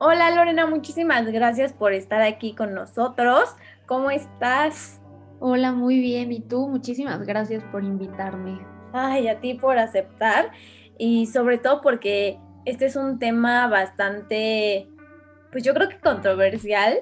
Hola 0.00 0.30
Lorena, 0.30 0.64
muchísimas 0.64 1.26
gracias 1.26 1.72
por 1.72 1.92
estar 1.92 2.22
aquí 2.22 2.54
con 2.54 2.72
nosotros. 2.72 3.56
¿Cómo 3.84 4.12
estás? 4.12 5.00
Hola, 5.40 5.72
muy 5.72 5.98
bien. 5.98 6.30
¿Y 6.30 6.38
tú? 6.38 6.68
Muchísimas 6.68 7.26
gracias 7.26 7.64
por 7.72 7.82
invitarme. 7.82 8.64
Ay, 8.92 9.26
a 9.26 9.40
ti 9.40 9.54
por 9.54 9.76
aceptar 9.76 10.52
y 10.98 11.26
sobre 11.26 11.58
todo 11.58 11.80
porque 11.80 12.38
este 12.64 12.86
es 12.86 12.94
un 12.94 13.18
tema 13.18 13.66
bastante, 13.66 14.86
pues 15.50 15.64
yo 15.64 15.74
creo 15.74 15.88
que 15.88 15.98
controversial, 15.98 17.00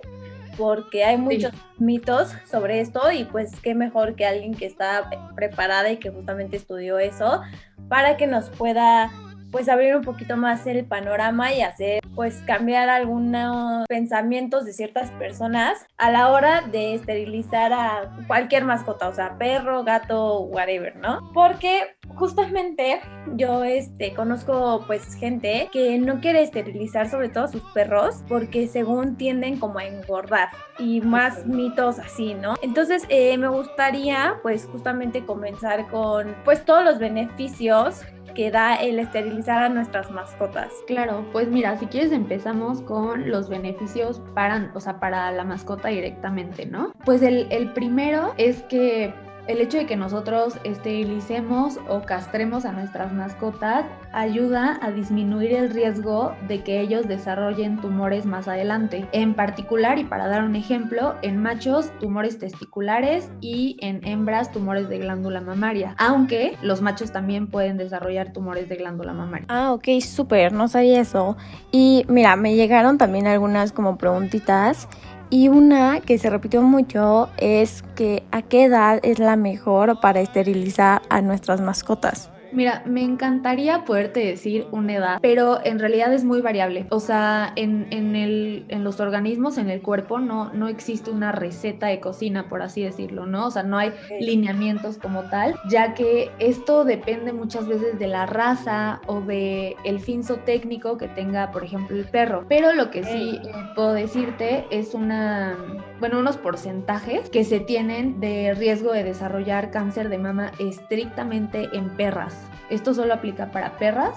porque 0.57 1.05
hay 1.05 1.19
muchos 1.19 1.53
mitos 1.77 2.35
sobre 2.51 2.81
esto 2.81 3.13
y 3.13 3.25
pues 3.25 3.61
qué 3.61 3.75
mejor 3.75 4.15
que 4.15 4.25
alguien 4.25 4.55
que 4.55 4.65
está 4.65 5.11
preparada 5.35 5.91
y 5.91 5.99
que 5.99 6.09
justamente 6.09 6.57
estudió 6.57 6.99
eso 6.99 7.43
para 7.91 8.17
que 8.17 8.27
nos 8.27 8.49
pueda 8.49 9.13
pues 9.57 9.71
abrir 9.71 9.97
un 9.97 10.03
poquito 10.03 10.37
más 10.37 10.67
el 10.67 10.85
panorama 10.85 11.51
y 11.55 11.63
hacer 11.63 12.03
pues 12.15 12.43
cambiar 12.47 12.91
algunos 12.91 13.87
pensamientos 13.89 14.67
de 14.67 14.75
ciertas 14.75 15.11
personas 15.13 15.87
a 15.97 16.11
la 16.11 16.31
hora 16.31 16.61
de 16.61 16.95
esterilizar 16.95 17.73
a 17.73 18.15
cualquier 18.27 18.67
mascota, 18.67 19.09
o 19.09 19.15
sea, 19.15 19.39
perro, 19.39 19.83
gato, 19.83 20.41
whatever, 20.41 20.95
¿no? 20.97 21.31
Porque 21.33 21.97
justamente 22.17 23.01
yo 23.35 23.65
este 23.65 24.13
conozco 24.13 24.85
pues 24.87 25.15
gente 25.15 25.71
que 25.73 25.99
no 25.99 26.21
quiere 26.21 26.43
esterilizar 26.43 27.09
sobre 27.09 27.31
todo 27.31 27.49
sus 27.49 27.63
perros 27.73 28.25
porque 28.29 28.69
según 28.69 29.17
tienden 29.17 29.59
como 29.59 29.79
a 29.79 29.87
engordar 29.87 30.51
y 30.79 31.01
más 31.01 31.47
mitos 31.47 31.99
así, 31.99 32.35
¿no? 32.35 32.57
Entonces 32.61 33.05
eh, 33.09 33.39
me 33.39 33.49
gustaría 33.49 34.39
pues 34.43 34.67
justamente 34.67 35.25
comenzar 35.25 35.89
con 35.89 36.37
pues 36.45 36.63
todos 36.63 36.85
los 36.85 36.99
beneficios 36.99 38.03
que 38.35 38.51
da 38.51 38.77
el 38.77 38.99
esterilizar 38.99 39.63
a 39.63 39.69
nuestras 39.69 40.11
mascotas. 40.11 40.73
Claro, 40.87 41.25
pues 41.33 41.49
mira, 41.49 41.77
si 41.77 41.87
quieres 41.87 42.13
empezamos 42.13 42.83
con 42.83 43.31
los 43.31 43.49
beneficios 43.49 44.21
para, 44.35 44.71
o 44.75 44.81
sea, 44.81 45.01
para 45.01 45.31
la 45.33 45.45
mascota 45.45 45.89
directamente, 45.89 46.67
¿no? 46.67 46.93
Pues 47.05 47.23
el, 47.23 47.47
el 47.51 47.73
primero 47.73 48.35
es 48.37 48.63
que 48.65 49.15
el 49.47 49.61
hecho 49.61 49.79
de 49.79 49.87
que 49.87 49.97
nosotros 49.97 50.59
esterilicemos 50.65 51.79
o 51.89 52.03
castremos 52.03 52.65
a 52.65 52.73
nuestras 52.73 53.13
mascotas 53.13 53.85
ayuda 54.13 54.79
a 54.83 54.91
disminuir 54.91 55.53
el 55.53 55.71
riesgo 55.71 56.35
de 56.49 56.63
que 56.63 56.81
ellos 56.81 57.07
desarrollen 57.07 57.81
tumores 57.81 58.27
más 58.27 58.49
adelante. 58.49 59.09
En 59.13 59.35
particular, 59.35 59.99
y 59.99 60.05
para 60.05 60.27
dar 60.29 60.45
un 60.45 60.57
ejemplo, 60.57 61.15
en 61.23 61.41
machos 61.41 61.91
tumores 62.01 62.39
testiculares 62.39 63.31
y 63.41 63.77
en 63.81 64.07
hembras 64.07 64.51
tumores 64.53 64.89
de 64.89 64.99
glándula 64.99 65.41
mamaria, 65.41 65.95
aunque 65.99 66.57
los 66.63 66.83
machos 66.83 67.13
también 67.13 67.47
pueden 67.49 67.77
desarrollar 67.77 68.33
tumores 68.33 68.69
de 68.69 68.77
glándula 68.77 69.13
mamaria. 69.13 69.47
Ah, 69.49 69.73
ok, 69.73 70.01
súper, 70.01 70.53
no 70.53 70.69
sabía 70.69 71.01
eso. 71.01 71.37
Y 71.71 72.05
mira, 72.09 72.37
me 72.37 72.57
llegaron 72.57 72.99
también 72.99 73.27
algunas 73.27 73.73
como 73.73 73.97
preguntitas 73.97 74.89
y 75.31 75.49
una 75.49 76.01
que 76.01 76.19
se 76.19 76.31
repitió 76.31 76.63
mucho 76.63 77.29
es 77.37 77.83
que 77.95 78.23
a 78.31 78.43
qué 78.43 78.65
edad 78.65 79.01
es 79.03 79.19
la 79.19 79.37
mejor 79.37 80.01
para 80.01 80.21
esterilizar 80.21 81.03
a 81.09 81.21
nuestras 81.21 81.61
mascotas. 81.61 82.31
Mira, 82.53 82.83
me 82.87 83.03
encantaría 83.03 83.85
poderte 83.85 84.21
decir 84.21 84.67
una 84.71 84.95
edad, 84.95 85.19
pero 85.21 85.65
en 85.65 85.79
realidad 85.79 86.13
es 86.13 86.25
muy 86.25 86.41
variable. 86.41 86.87
O 86.91 87.01
sea, 87.01 87.53
en, 87.57 87.87
el, 88.17 88.65
en 88.69 88.85
los 88.85 89.01
organismos, 89.01 89.59
en 89.59 89.71
el 89.71 89.83
cuerpo, 89.83 90.19
no, 90.19 90.53
no 90.53 90.69
existe 90.69 91.11
una 91.11 91.33
receta 91.33 91.89
de 91.89 92.01
cocina, 92.01 92.49
por 92.49 92.63
así 92.63 92.83
decirlo, 92.83 93.27
¿no? 93.27 93.47
O 93.47 93.51
sea, 93.51 93.63
no 93.63 93.79
hay 93.79 93.93
lineamientos 94.21 94.99
como 94.99 95.25
tal, 95.25 95.57
ya 95.69 95.95
que 95.95 96.31
esto 96.39 96.85
depende 96.85 97.33
muchas 97.33 97.67
veces 97.67 97.99
de 97.99 98.07
la 98.07 98.27
raza 98.27 99.01
o 99.07 99.21
de 99.21 99.77
el 99.85 100.01
técnico 100.45 100.97
que 100.97 101.09
tenga, 101.09 101.51
por 101.51 101.65
ejemplo, 101.65 101.97
el 101.97 102.05
perro. 102.05 102.47
Pero 102.49 102.73
lo 102.73 102.91
que 102.91 103.05
sí 103.05 103.41
puedo 103.75 103.93
decirte 103.93 104.65
es 104.71 104.95
una, 104.95 105.57
bueno, 106.01 106.19
unos 106.19 106.37
porcentajes 106.37 107.31
que 107.31 107.45
se 107.45 107.61
tienen 107.61 108.21
de 108.21 108.55
riesgo 108.55 108.93
de 108.93 109.05
desarrollar 109.05 109.71
cáncer 109.71 110.09
de 110.09 110.19
mama 110.19 110.53
estrictamente 110.59 111.69
en 111.73 111.91
perras. 111.91 112.37
Esto 112.71 112.95
solo 112.95 113.15
aplica 113.15 113.51
para 113.51 113.79
perras 113.79 114.17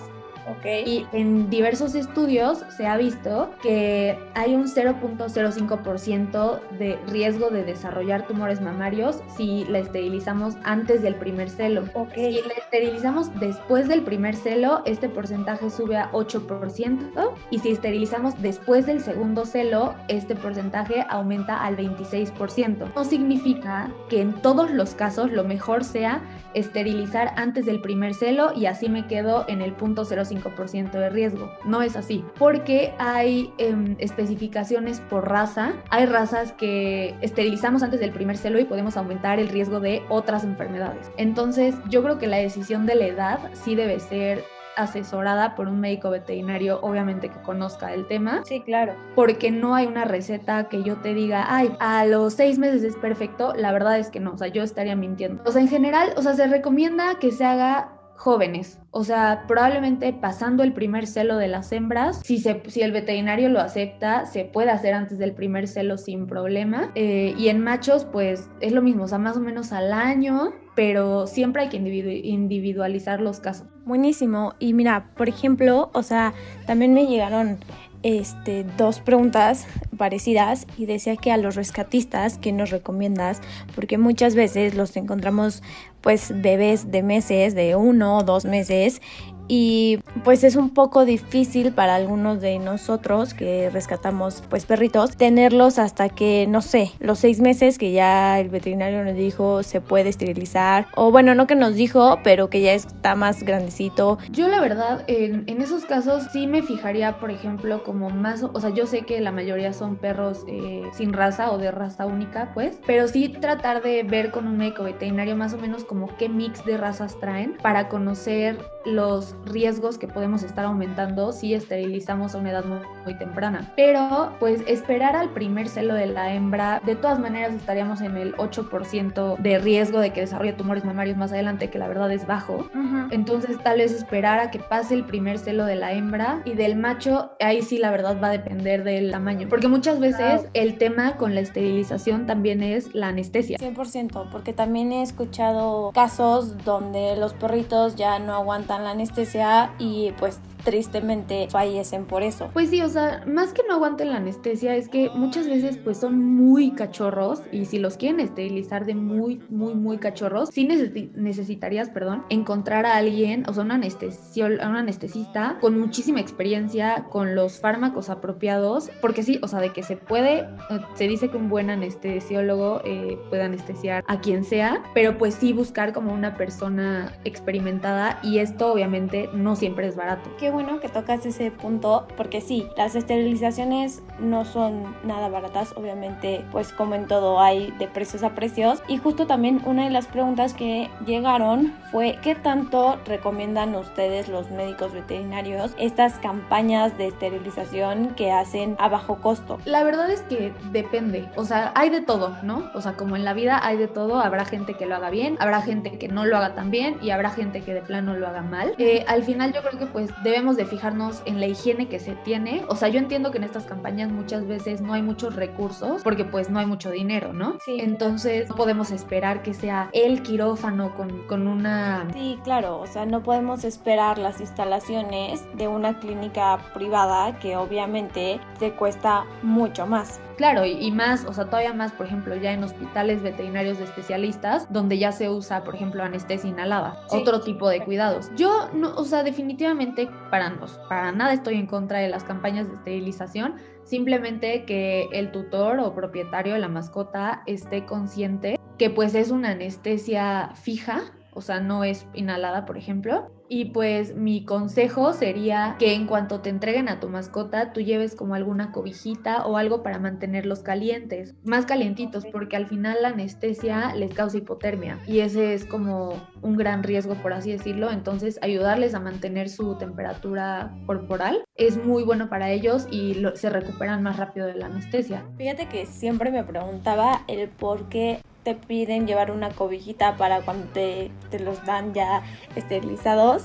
y 0.86 1.06
en 1.14 1.50
diversos 1.50 1.96
estudios 1.96 2.64
se 2.76 2.86
ha 2.88 2.98
visto 2.98 3.52
que 3.62 4.18
hay 4.36 4.56
un 4.56 4.68
0.05% 4.68 6.60
de 6.78 6.98
riesgo 7.08 7.50
de 7.50 7.64
desarrollar 7.64 8.28
tumores 8.28 8.62
mamarios 8.62 9.22
si 9.36 9.66
la 9.66 9.80
esterilizamos 9.80 10.56
antes 10.64 11.02
del 11.02 11.16
primer 11.16 11.50
celo. 11.50 11.84
Si 12.14 12.32
la 12.32 12.54
esterilizamos 12.58 13.30
después 13.40 13.88
del 13.88 14.04
primer 14.04 14.36
celo, 14.36 14.82
este 14.86 15.10
porcentaje 15.10 15.70
sube 15.70 15.98
a 15.98 16.12
8% 16.12 17.32
y 17.52 17.60
si 17.60 17.70
esterilizamos 17.70 18.42
después 18.42 18.86
del 18.86 19.02
segundo 19.02 19.46
celo, 19.46 19.96
este 20.08 20.36
porcentaje 20.36 21.06
aumenta 21.10 21.64
al 21.64 21.78
26%. 21.78 22.94
No 22.96 23.04
significa 23.04 23.92
que 24.10 24.22
en 24.22 24.34
todos 24.42 24.72
los 24.72 24.96
casos 24.96 25.32
lo 25.32 25.44
mejor 25.44 25.84
sea 25.84 26.22
esterilizar 26.54 27.34
antes 27.36 27.66
del 27.66 27.82
primer 27.82 28.14
celo 28.14 28.52
y 28.56 28.66
así 28.66 28.90
me 28.90 29.08
quedo 29.08 29.46
en 29.48 29.62
el 29.62 29.74
punto 29.74 30.06
0.5 30.30 30.92
de 30.92 31.10
riesgo. 31.10 31.52
No 31.66 31.82
es 31.82 31.96
así, 31.96 32.24
porque 32.38 32.94
hay 32.98 33.54
em, 33.58 33.96
especificaciones 34.00 35.02
por 35.02 35.28
raza. 35.30 35.74
Hay 35.90 36.06
razas 36.06 36.54
que 36.54 37.16
esterilizamos 37.22 37.84
antes 37.84 38.00
del 38.00 38.12
primer 38.12 38.38
celo 38.38 38.60
y 38.60 38.66
podemos 38.66 38.98
aumentar 38.98 39.40
el 39.40 39.50
riesgo 39.50 39.80
de 39.80 40.04
otras 40.10 40.44
enfermedades. 40.44 41.12
Entonces, 41.18 41.76
yo 41.90 42.04
creo 42.04 42.18
que 42.20 42.28
la 42.28 42.38
decisión 42.38 42.86
de 42.86 42.96
la 42.96 43.06
edad 43.06 43.40
sí 43.54 43.76
debe 43.76 44.00
ser 44.00 44.44
asesorada 44.80 45.56
por 45.56 45.68
un 45.68 45.80
médico 45.80 46.10
veterinario, 46.10 46.80
obviamente 46.82 47.30
que 47.30 47.42
conozca 47.42 47.94
el 47.94 48.08
tema. 48.08 48.42
Sí, 48.46 48.62
claro. 48.62 48.96
Porque 49.14 49.52
no 49.52 49.76
hay 49.76 49.88
una 49.88 50.06
receta 50.06 50.70
que 50.70 50.84
yo 50.84 50.98
te 50.98 51.14
diga, 51.14 51.46
ay, 51.50 51.76
a 51.80 52.06
los 52.06 52.34
seis 52.34 52.58
meses 52.58 52.84
es 52.84 52.96
perfecto. 52.96 53.54
La 53.56 53.72
verdad 53.72 54.00
es 54.00 54.10
que 54.10 54.20
no, 54.20 54.34
o 54.34 54.38
sea, 54.38 54.48
yo 54.48 54.64
estaría 54.64 54.96
mintiendo. 54.96 55.44
O 55.46 55.52
sea, 55.52 55.62
en 55.62 55.68
general, 55.68 56.14
o 56.16 56.22
sea, 56.22 56.34
se 56.34 56.48
recomienda 56.48 57.20
que 57.20 57.32
se 57.32 57.44
haga 57.44 57.99
jóvenes. 58.19 58.80
O 58.91 59.06
sea, 59.06 59.46
probablemente 59.47 60.12
pasando 60.12 60.62
el 60.63 60.74
primer 60.74 61.07
celo 61.07 61.38
de 61.38 61.47
las 61.47 61.72
hembras, 61.72 62.19
si, 62.22 62.38
se, 62.38 62.62
si 62.68 62.81
el 62.81 62.91
veterinario 62.91 63.47
lo 63.47 63.62
acepta, 63.62 64.25
se 64.25 64.44
puede 64.44 64.72
hacer 64.72 64.94
antes 64.94 65.18
del 65.19 65.31
primer 65.31 65.69
celo 65.69 65.97
sin 65.97 66.28
problema. 66.28 66.91
Eh, 66.96 67.34
y 67.38 67.47
en 67.47 67.63
machos, 67.63 68.03
pues 68.03 68.50
es 68.59 68.74
lo 68.74 68.81
mismo, 68.81 69.03
o 69.03 69.07
sea, 69.07 69.19
más 69.19 69.38
o 69.38 69.40
menos 69.40 69.72
al 69.72 69.94
año, 69.94 70.52
pero 70.75 71.28
siempre 71.28 71.62
hay 71.62 71.69
que 71.69 71.78
individualizar 71.78 73.22
los 73.22 73.40
casos. 73.40 73.68
Buenísimo. 73.85 74.53
Y 74.59 74.74
mira, 74.74 75.12
por 75.16 75.30
ejemplo, 75.30 75.90
o 75.94 76.03
sea, 76.03 76.34
también 76.68 76.94
me 76.94 77.07
llegaron 77.07 77.59
este, 78.04 78.66
dos 78.78 79.00
preguntas 79.00 79.68
parecidas 79.98 80.66
y 80.78 80.86
decía 80.86 81.18
que 81.18 81.32
a 81.32 81.38
los 81.38 81.56
rescatistas 81.56 82.38
que 82.38 82.52
nos 82.52 82.70
recomiendas 82.70 83.42
porque 83.76 83.98
muchas 83.98 84.36
veces 84.36 84.76
los 84.76 84.96
encontramos 84.96 85.62
pues 86.02 86.32
bebés 86.42 86.92
de 86.92 87.04
meses 87.04 87.56
de 87.56 87.76
uno 87.76 88.18
o 88.18 88.24
dos 88.24 88.46
meses 88.46 89.02
y 89.50 90.00
pues 90.24 90.44
es 90.44 90.56
un 90.56 90.70
poco 90.70 91.04
difícil 91.06 91.74
para 91.74 91.96
algunos 91.96 92.40
de 92.40 92.60
nosotros 92.60 93.34
que 93.34 93.70
rescatamos 93.72 94.44
pues 94.48 94.66
perritos 94.66 95.18
tenerlos 95.18 95.80
hasta 95.80 96.08
que 96.08 96.46
no 96.48 96.62
sé 96.62 96.92
los 97.00 97.18
seis 97.20 97.42
meses 97.42 97.80
que 97.80 97.92
ya 97.92 98.40
el 98.40 98.50
veterinario 98.50 99.04
nos 99.04 99.16
dijo 99.16 99.64
se 99.64 99.82
puede 99.82 100.10
esterilizar 100.10 100.88
o 100.96 101.12
bueno 101.12 101.34
no 101.34 101.48
que 101.48 101.56
nos 101.56 101.74
dijo 101.74 102.20
pero 102.24 102.50
que 102.50 102.62
ya 102.62 102.74
está 102.74 103.16
más 103.16 103.44
grandecito. 103.44 104.20
Yo 104.30 104.48
la 104.48 104.62
verdad 104.62 105.04
en, 105.08 105.50
esos 105.60 105.84
casos 105.86 106.28
sí 106.31 106.46
me 106.46 106.62
fijaría 106.62 107.20
por 107.20 107.31
ejemplo 107.31 107.84
como 107.84 108.12
más 108.12 108.44
o 108.44 108.60
sea 108.60 108.70
yo 108.70 108.86
sé 108.86 109.02
que 109.02 109.20
la 109.20 109.31
mayoría 109.31 109.74
son 109.74 109.96
perros 109.96 110.46
eh, 110.48 110.84
sin 110.94 111.12
raza 111.12 111.52
o 111.52 111.58
de 111.58 111.72
raza 111.72 112.06
única 112.06 112.52
pues 112.54 112.80
pero 112.86 113.08
sí 113.08 113.30
tratar 113.30 113.81
de 113.81 114.04
ver 114.04 114.30
con 114.30 114.46
un 114.46 114.58
médico 114.58 114.84
veterinario 114.84 115.36
más 115.36 115.54
o 115.54 115.58
menos 115.58 115.84
como 115.84 116.16
qué 116.18 116.30
mix 116.30 116.64
de 116.66 116.78
razas 116.78 117.20
traen 117.20 117.58
para 117.64 117.90
conocer 117.90 118.60
los 118.86 119.36
riesgos 119.46 119.98
que 119.98 120.08
podemos 120.08 120.44
estar 120.44 120.66
aumentando 120.66 121.32
si 121.32 121.54
esterilizamos 121.54 122.36
a 122.36 122.38
una 122.38 122.52
edad 122.52 122.66
muy, 122.66 122.80
temprana. 123.18 123.74
Pero 123.76 124.34
pues 124.40 124.62
esperar 124.68 125.16
al 125.16 125.30
primer 125.30 125.68
celo 125.68 125.96
de 125.96 126.06
la 126.06 126.31
hembra, 126.34 126.80
de 126.86 126.96
todas 126.96 127.18
maneras 127.18 127.56
estaríamos 127.56 128.02
en 128.02 128.18
el 128.18 128.36
8% 128.36 129.38
de 129.40 129.58
riesgo 129.58 130.00
de 130.00 130.12
que 130.12 130.22
desarrolle 130.22 130.54
tumores 130.54 130.86
mamarios 130.86 131.18
más 131.18 131.31
adelante, 131.31 131.72
que 131.72 131.80
la 131.80 131.88
verdad 131.88 132.12
es 132.12 132.28
bajo. 132.28 132.69
Entonces 133.10 133.58
tal 133.63 133.80
vez 133.80 133.92
esperar 133.94 134.40
a 134.40 134.52
que 134.52 134.60
pase 134.60 134.94
el 134.94 135.06
primer 135.06 135.40
celo 135.40 135.66
de 135.66 135.75
la 135.75 135.94
hembra 135.94 136.44
y 136.46 136.54
del 136.54 136.75
macho, 136.75 137.31
ahí 137.40 137.63
sí 137.63 137.80
la 137.80 137.90
verdad 137.90 138.22
va 138.22 138.28
a 138.28 138.31
depender 138.31 138.84
del 138.84 139.10
tamaño. 139.10 139.48
Porque 139.50 139.68
muchas 139.68 140.00
veces 140.00 140.46
el 140.54 140.78
tema 140.78 141.18
con 141.18 141.34
la 141.34 141.42
esterilización 141.42 142.28
también 142.28 142.62
es 142.62 142.94
la 142.94 143.08
anestesia. 143.08 143.58
100%, 143.58 144.30
porque 144.31 144.54
también 144.54 144.92
he 144.92 145.02
escuchado 145.02 145.92
casos 145.94 146.63
donde 146.63 147.16
los 147.16 147.34
perritos 147.34 147.96
ya 147.96 148.19
no 148.19 148.36
aguantan 148.36 148.84
la 148.84 148.92
anestesia 148.92 149.29
y 149.78 150.12
pues 150.18 150.40
tristemente 150.64 151.48
fallecen 151.50 152.06
por 152.06 152.24
eso. 152.24 152.50
Pues 152.54 152.70
sí, 152.70 152.82
o 152.82 152.90
sea, 152.90 153.24
más 153.26 153.54
que 153.54 153.64
no 153.68 153.76
aguanten 153.76 154.10
la 154.10 154.18
anestesia 154.18 154.76
es 154.76 154.90
que 154.90 155.10
muchas 155.14 155.48
veces 155.48 155.78
pues 155.78 155.98
son 155.98 156.24
muy 156.24 156.72
cachorros 156.72 157.42
y 157.52 157.66
si 157.66 157.80
los 157.80 157.98
quieren 157.98 158.20
esterilizar 158.20 158.86
de 158.86 158.96
muy, 158.96 159.42
muy, 159.50 159.76
muy 159.76 159.98
cachorros, 159.98 160.50
sí 160.50 160.66
necesitarías, 160.66 161.90
perdón, 161.90 162.24
encontrar 162.30 162.86
a 162.86 162.98
alguien, 162.98 163.44
o 163.48 163.54
sea, 163.54 163.64
un, 163.64 163.72
un 163.72 164.76
anestesista 164.76 165.58
con 165.62 165.80
muchísima 165.80 166.20
experiencia, 166.20 167.06
con 167.10 167.36
los 167.36 167.60
fármacos 167.60 168.10
apropiados, 168.10 168.90
porque 169.02 169.24
sí, 169.24 169.40
o 169.42 169.48
sea, 169.48 169.60
de 169.60 169.72
que 169.72 169.84
se 169.84 169.96
puede, 169.96 170.40
eh, 170.40 170.80
se 170.96 171.08
dice 171.08 171.30
que 171.30 171.38
un 171.38 171.50
buen 171.50 171.70
anestesiólogo 171.70 172.82
eh, 172.86 173.18
puede 173.30 173.44
anestesiar 173.44 174.04
a 174.08 174.20
quien 174.20 174.44
sea, 174.44 174.84
pero 174.94 175.18
pues 175.18 175.36
sí 175.36 175.54
buscar 175.54 175.94
como 175.94 176.14
una 176.14 176.36
persona 176.36 177.14
experimentada 177.24 178.20
y 178.24 178.40
esto 178.40 178.72
obviamente 178.72 179.30
no 179.34 179.56
siempre 179.56 179.88
es 179.88 179.96
barato. 179.96 180.30
Qué 180.38 180.49
bueno 180.50 180.80
que 180.80 180.90
tocas 180.90 181.25
ese 181.25 181.51
punto, 181.51 182.07
porque 182.18 182.42
sí, 182.42 182.68
las 182.78 182.96
esterilizaciones 182.96 184.01
no 184.19 184.46
son 184.46 184.96
nada 185.04 185.30
baratas, 185.30 185.74
obviamente, 185.75 186.46
pues 186.51 186.74
como 186.74 186.96
en 186.96 187.07
todo 187.07 187.40
hay 187.40 187.72
de 187.80 187.88
precios 187.88 188.24
a 188.24 188.36
precios. 188.36 188.81
Y 188.88 188.98
justo 188.98 189.28
también 189.28 189.62
una 189.66 189.86
de 189.86 189.90
las 189.90 190.07
preguntas 190.07 190.54
que 190.54 190.90
llegaron 191.06 191.74
fue, 191.92 192.18
¿qué 192.22 192.36
tanto 192.36 193.00
recomiendan 193.06 193.75
ustedes 193.75 194.28
los 194.28 194.50
médicos 194.51 194.94
veterinarios 194.94 195.74
estas 195.78 196.13
campañas 196.19 196.98
de 196.98 197.07
esterilización 197.07 198.13
que 198.16 198.31
hacen 198.31 198.75
a 198.80 198.90
bajo 198.90 199.18
costo? 199.22 199.60
La 199.66 199.84
verdad 199.84 200.10
es 200.10 200.22
que 200.24 200.54
depende, 200.72 201.28
o 201.36 201.46
sea, 201.46 201.72
hay 201.75 201.90
de 201.90 202.01
todo, 202.01 202.38
¿no? 202.44 202.69
O 202.74 202.81
sea, 202.81 202.94
como 202.94 203.16
en 203.16 203.25
la 203.25 203.34
vida 203.34 203.60
hay 203.62 203.78
de 203.78 203.88
todo, 203.88 204.19
habrá 204.19 204.46
gente 204.46 204.74
que 204.74 204.86
lo 204.86 204.96
haga 204.96 205.10
bien, 205.10 205.38
habrá 205.40 205.62
gente 205.62 205.98
que 205.98 206.07
no 206.07 206.25
lo 206.25 206.38
haga 206.38 206.56
tan 206.56 206.72
bien 206.72 206.98
y 207.01 207.12
habrá 207.12 207.30
gente 207.30 207.62
que 207.62 207.74
de 207.74 207.81
plano 207.81 208.16
lo 208.16 208.28
haga 208.28 208.42
mal. 208.42 208.74
Eh, 208.78 209.06
al 209.07 209.24
final 209.24 209.54
yo 209.54 209.62
creo 209.62 209.80
que 209.80 209.86
pues 209.86 210.12
debemos 210.39 210.56
de 210.56 210.65
fijarnos 210.65 211.21
en 211.25 211.41
la 211.41 211.47
higiene 211.47 211.89
que 211.89 212.00
se 212.00 212.15
tiene. 212.15 212.63
O 212.69 212.75
sea, 212.77 212.88
yo 212.88 212.97
entiendo 212.97 213.30
que 213.30 213.39
en 213.39 213.44
estas 213.44 213.65
campañas 213.65 214.09
muchas 214.09 214.47
veces 214.47 214.80
no 214.80 214.94
hay 214.94 215.01
muchos 215.01 215.36
recursos 215.36 216.01
porque 216.01 216.24
pues 216.24 216.50
no 216.50 216.59
hay 216.59 216.65
mucho 216.65 216.91
dinero, 216.91 217.33
¿no? 217.33 217.57
Sí. 217.65 217.77
Entonces 217.81 218.47
no 218.47 218.56
podemos 218.56 218.91
esperar 218.91 219.41
que 219.41 219.53
sea 219.53 219.89
el 219.91 220.24
quirófano 220.24 220.95
con, 220.95 221.27
con 221.27 221.45
una... 221.45 222.07
Sí, 222.13 222.39
claro, 222.45 222.80
o 222.80 222.88
sea, 222.88 223.06
no 223.06 223.21
podemos 223.21 223.65
esperar 223.65 224.18
las 224.18 224.39
instalaciones 224.39 225.45
de 225.57 225.68
una 225.68 226.00
clínica 226.00 226.57
privada 226.74 227.38
que 227.39 227.57
obviamente 227.57 228.39
te 228.59 228.71
cuesta 228.71 229.25
mucho 229.44 229.86
más. 229.88 230.21
Claro, 230.39 230.63
y, 230.65 230.89
más, 230.91 231.25
o 231.25 231.33
sea, 231.33 231.47
todavía 231.47 231.74
más, 231.74 231.91
por 231.91 232.06
ejemplo, 232.06 232.33
ya 232.33 232.53
en 232.53 232.63
hospitales 232.63 233.21
veterinarios 233.21 233.77
de 233.77 233.83
especialistas, 233.83 234.71
donde 234.71 234.97
ya 234.97 235.12
se 235.12 235.30
usa, 235.30 235.65
por 235.65 235.75
ejemplo, 235.75 236.01
anestesia 236.01 236.50
inhalada, 236.50 237.03
otro 237.09 237.41
tipo 237.41 237.68
de 237.68 237.83
cuidados. 237.83 238.31
Yo, 238.38 238.69
no, 238.74 238.95
o 238.95 239.03
sea, 239.03 239.24
definitivamente 239.24 240.09
para, 240.31 240.57
para 240.88 241.12
nada 241.12 241.33
estoy 241.33 241.56
en 241.56 241.68
contra 241.68 242.00
de 242.00 242.07
las 242.07 242.24
campañas 242.24 242.69
de 242.69 242.75
esterilización, 242.75 243.56
simplemente 243.83 244.63
que 244.63 245.09
el 245.12 245.33
tutor 245.33 245.77
o 245.81 245.94
propietario 245.94 246.53
de 246.53 246.59
la 246.59 246.69
mascota 246.69 247.44
esté 247.45 247.86
consciente 247.86 248.57
que 248.77 248.89
pues 248.89 249.15
es 249.15 249.31
una 249.31 249.50
anestesia 249.50 250.51
fija, 250.56 251.01
o 251.33 251.41
sea, 251.41 251.59
no 251.59 251.83
es 251.83 252.07
inhalada, 252.13 252.65
por 252.65 252.77
ejemplo, 252.77 253.30
y 253.50 253.66
pues 253.66 254.16
mi 254.16 254.46
consejo 254.46 255.12
sería 255.13 255.75
que 255.80 255.94
en 255.94 256.06
cuanto 256.06 256.40
te 256.40 256.50
entreguen 256.50 256.88
a 256.88 257.00
tu 257.00 257.10
mascota, 257.10 257.74
tú 257.74 257.81
lleves 257.81 258.16
como 258.16 258.36
alguna 258.36 258.72
cobijita 258.72 259.46
o 259.46 259.57
algo 259.57 259.81
para 259.81 260.00
mantenerlos 260.00 260.60
calientes, 260.60 261.36
más 261.44 261.66
calientitos, 261.66 262.25
porque 262.31 262.56
al 262.56 262.68
final 262.68 263.00
la 263.01 263.10
anestesia 263.10 263.94
les 263.96 264.13
causa 264.13 264.38
hipotermia 264.38 265.00
y 265.07 265.19
ese 265.19 265.54
es 265.54 265.66
como 265.66 266.13
un 266.42 266.56
gran 266.56 266.84
riesgo, 266.84 267.16
por 267.16 267.34
así 267.34 267.51
decirlo. 267.51 267.92
Entonces, 267.92 268.40
ayudarles 268.42 268.94
a 268.94 269.00
mantener 269.00 269.50
su 269.50 269.75
temperatura 269.75 270.75
corporal 270.86 271.44
es 271.56 271.84
muy 271.84 272.04
bueno 272.04 272.30
para 272.30 272.51
ellos 272.51 272.88
y 272.92 273.18
se 273.34 273.50
recuperan 273.50 274.04
más 274.04 274.18
rápido 274.18 274.46
de 274.46 274.56
la 274.56 274.68
anestesia. 274.68 275.25
Fíjate 275.38 275.68
que 275.68 275.88
siempre 275.88 276.30
me 276.31 276.44
preguntaba 276.44 277.24
el 277.28 277.50
por 277.50 277.90
qué 277.90 278.19
te 278.50 278.56
piden 278.56 279.06
llevar 279.06 279.30
una 279.30 279.51
cobijita 279.51 280.18
para 280.18 280.42
cuando 280.42 280.66
te, 280.69 281.12
te 281.30 281.38
los 281.38 281.63
dan 281.68 281.94
ya 281.94 282.24
esterilizados 282.56 283.44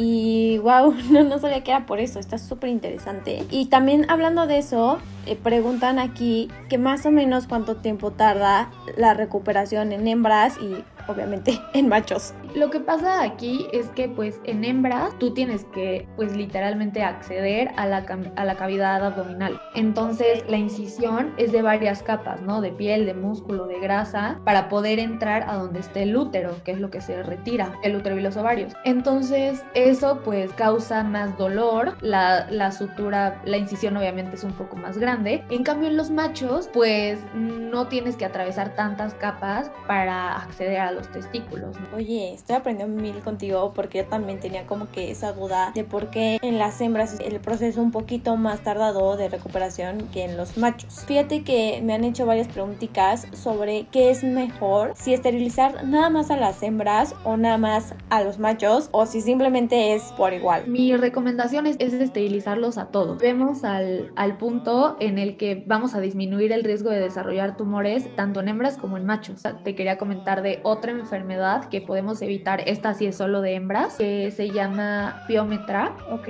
y 0.00 0.58
wow, 0.58 0.94
no, 1.10 1.38
sabía 1.40 1.64
que 1.64 1.72
era 1.72 1.84
por 1.84 1.98
eso, 1.98 2.20
está 2.20 2.38
súper 2.38 2.70
interesante. 2.70 3.44
Y 3.50 3.66
también 3.66 4.06
hablando 4.08 4.46
de 4.46 4.58
eso, 4.58 4.98
eh, 5.26 5.34
preguntan 5.34 5.98
aquí 5.98 6.48
que 6.68 6.78
más 6.78 7.04
o 7.04 7.10
menos 7.10 7.48
cuánto 7.48 7.78
tiempo 7.78 8.12
tarda 8.12 8.70
la 8.96 9.14
recuperación 9.14 9.90
en 9.90 10.06
hembras 10.06 10.56
y 10.58 10.84
obviamente 11.08 11.60
en 11.74 11.88
machos. 11.88 12.34
Lo 12.54 12.70
que 12.70 12.80
pasa 12.80 13.22
aquí 13.22 13.66
es 13.72 13.88
que 13.88 14.08
pues 14.08 14.40
en 14.44 14.64
hembras 14.64 15.18
tú 15.18 15.34
tienes 15.34 15.64
que 15.66 16.06
pues 16.16 16.36
literalmente 16.36 17.02
acceder 17.02 17.70
a 17.76 17.86
la, 17.86 18.04
a 18.36 18.44
la 18.44 18.54
cavidad 18.54 19.04
abdominal. 19.04 19.60
Entonces 19.74 20.44
la 20.48 20.56
incisión 20.56 21.34
es 21.36 21.52
de 21.52 21.62
varias 21.62 22.02
capas, 22.02 22.40
¿no? 22.42 22.60
De 22.60 22.70
piel, 22.70 23.06
de 23.06 23.14
músculo, 23.14 23.66
de 23.66 23.80
grasa, 23.80 24.40
para 24.44 24.68
poder 24.68 24.98
entrar 24.98 25.44
a 25.48 25.56
donde 25.56 25.80
esté 25.80 26.04
el 26.04 26.16
útero, 26.16 26.62
que 26.64 26.72
es 26.72 26.80
lo 26.80 26.90
que 26.90 27.00
se 27.00 27.22
retira, 27.22 27.74
el 27.82 27.96
útero 27.96 28.16
y 28.16 28.20
los 28.20 28.36
ovarios. 28.36 28.72
Entonces 28.84 29.64
eso 29.88 30.20
pues 30.24 30.52
causa 30.52 31.02
más 31.02 31.36
dolor, 31.36 31.96
la, 32.00 32.50
la 32.50 32.72
sutura, 32.72 33.40
la 33.44 33.56
incisión 33.56 33.96
obviamente 33.96 34.36
es 34.36 34.44
un 34.44 34.52
poco 34.52 34.76
más 34.76 34.98
grande. 34.98 35.44
En 35.50 35.64
cambio 35.64 35.88
en 35.88 35.96
los 35.96 36.10
machos 36.10 36.68
pues 36.72 37.18
no 37.34 37.88
tienes 37.88 38.16
que 38.16 38.24
atravesar 38.24 38.74
tantas 38.74 39.14
capas 39.14 39.70
para 39.86 40.36
acceder 40.36 40.80
a 40.80 40.92
los 40.92 41.08
testículos. 41.08 41.76
Oye, 41.94 42.34
estoy 42.34 42.56
aprendiendo 42.56 43.00
mil 43.00 43.18
contigo 43.20 43.72
porque 43.74 43.98
yo 43.98 44.06
también 44.06 44.40
tenía 44.40 44.66
como 44.66 44.90
que 44.90 45.10
esa 45.10 45.32
duda 45.32 45.72
de 45.74 45.84
por 45.84 46.10
qué 46.10 46.38
en 46.42 46.58
las 46.58 46.80
hembras 46.80 47.18
el 47.20 47.40
proceso 47.40 47.80
un 47.80 47.90
poquito 47.90 48.36
más 48.36 48.60
tardado 48.60 49.16
de 49.16 49.28
recuperación 49.28 50.08
que 50.12 50.24
en 50.24 50.36
los 50.36 50.56
machos. 50.56 51.04
Fíjate 51.06 51.42
que 51.42 51.80
me 51.82 51.94
han 51.94 52.04
hecho 52.04 52.26
varias 52.26 52.48
preguntitas 52.48 53.26
sobre 53.32 53.86
qué 53.90 54.10
es 54.10 54.24
mejor, 54.24 54.92
si 54.94 55.14
esterilizar 55.14 55.84
nada 55.84 56.10
más 56.10 56.30
a 56.30 56.36
las 56.36 56.62
hembras 56.62 57.14
o 57.24 57.36
nada 57.36 57.58
más 57.58 57.94
a 58.10 58.22
los 58.22 58.38
machos 58.38 58.88
o 58.92 59.06
si 59.06 59.20
simplemente 59.20 59.67
es 59.70 60.12
por 60.12 60.32
igual. 60.32 60.66
Mi 60.66 60.96
recomendación 60.96 61.66
es, 61.66 61.76
esterilizarlos 61.78 62.78
a 62.78 62.86
todos. 62.86 63.18
Vemos 63.18 63.64
al, 63.64 64.12
al 64.16 64.36
punto 64.38 64.96
en 65.00 65.18
el 65.18 65.36
que 65.36 65.64
vamos 65.66 65.94
a 65.94 66.00
disminuir 66.00 66.52
el 66.52 66.64
riesgo 66.64 66.90
de 66.90 67.00
desarrollar 67.00 67.56
tumores 67.56 68.14
tanto 68.16 68.40
en 68.40 68.48
hembras 68.48 68.76
como 68.76 68.96
en 68.96 69.06
machos. 69.06 69.42
Te 69.64 69.74
quería 69.74 69.98
comentar 69.98 70.42
de 70.42 70.60
otra 70.62 70.92
enfermedad 70.92 71.68
que 71.68 71.80
podemos 71.80 72.22
evitar, 72.22 72.62
esta 72.66 72.94
sí 72.94 73.06
es 73.06 73.16
solo 73.16 73.40
de 73.40 73.54
hembras, 73.54 73.96
que 73.96 74.30
se 74.30 74.50
llama 74.50 75.22
piometra. 75.26 75.96
Ok. 76.10 76.28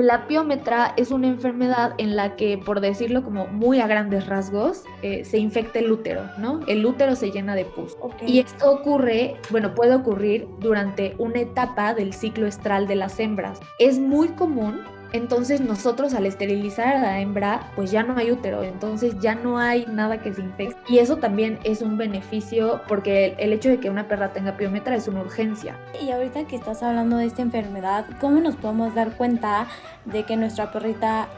La 0.00 0.26
piometra 0.26 0.94
es 0.96 1.10
una 1.10 1.28
enfermedad 1.28 1.92
en 1.98 2.16
la 2.16 2.34
que, 2.34 2.56
por 2.56 2.80
decirlo 2.80 3.22
como 3.22 3.48
muy 3.48 3.80
a 3.80 3.86
grandes 3.86 4.26
rasgos, 4.26 4.84
eh, 5.02 5.26
se 5.26 5.36
infecta 5.36 5.78
el 5.78 5.92
útero, 5.92 6.22
¿no? 6.38 6.60
El 6.68 6.86
útero 6.86 7.14
se 7.16 7.30
llena 7.30 7.54
de 7.54 7.66
pus. 7.66 7.98
Y 8.26 8.38
esto 8.38 8.72
ocurre, 8.72 9.36
bueno, 9.50 9.74
puede 9.74 9.94
ocurrir 9.94 10.48
durante 10.58 11.14
una 11.18 11.40
etapa 11.40 11.92
del 11.92 12.14
ciclo 12.14 12.46
estral 12.46 12.86
de 12.86 12.96
las 12.96 13.20
hembras. 13.20 13.60
Es 13.78 13.98
muy 13.98 14.28
común 14.28 14.80
entonces 15.12 15.60
nosotros 15.60 16.14
al 16.14 16.26
esterilizar 16.26 16.96
a 16.96 17.00
la 17.00 17.20
hembra, 17.20 17.70
pues 17.76 17.90
ya 17.90 18.02
no 18.02 18.16
hay 18.16 18.30
útero, 18.30 18.62
entonces 18.62 19.18
ya 19.20 19.34
no 19.34 19.58
hay 19.58 19.86
nada 19.86 20.20
que 20.20 20.32
se 20.32 20.40
infecte. 20.40 20.76
Y 20.88 20.98
eso 20.98 21.16
también 21.16 21.58
es 21.64 21.82
un 21.82 21.98
beneficio 21.98 22.80
porque 22.88 23.34
el, 23.38 23.52
hecho 23.52 23.68
de 23.68 23.80
que 23.80 23.90
una 23.90 24.08
perra 24.08 24.32
tenga 24.32 24.56
piometra 24.56 24.96
es 24.96 25.08
una 25.08 25.20
urgencia. 25.20 25.76
Y 26.00 26.10
ahorita 26.10 26.46
que 26.46 26.56
estás 26.56 26.82
hablando 26.82 27.16
de 27.16 27.26
esta 27.26 27.42
enfermedad, 27.42 28.06
¿cómo 28.20 28.40
nos 28.40 28.56
podemos 28.56 28.94
dar 28.94 29.16
cuenta 29.16 29.66
de 30.04 30.24
que 30.24 30.36
nuestra 30.36 30.72
perrita 30.72 31.28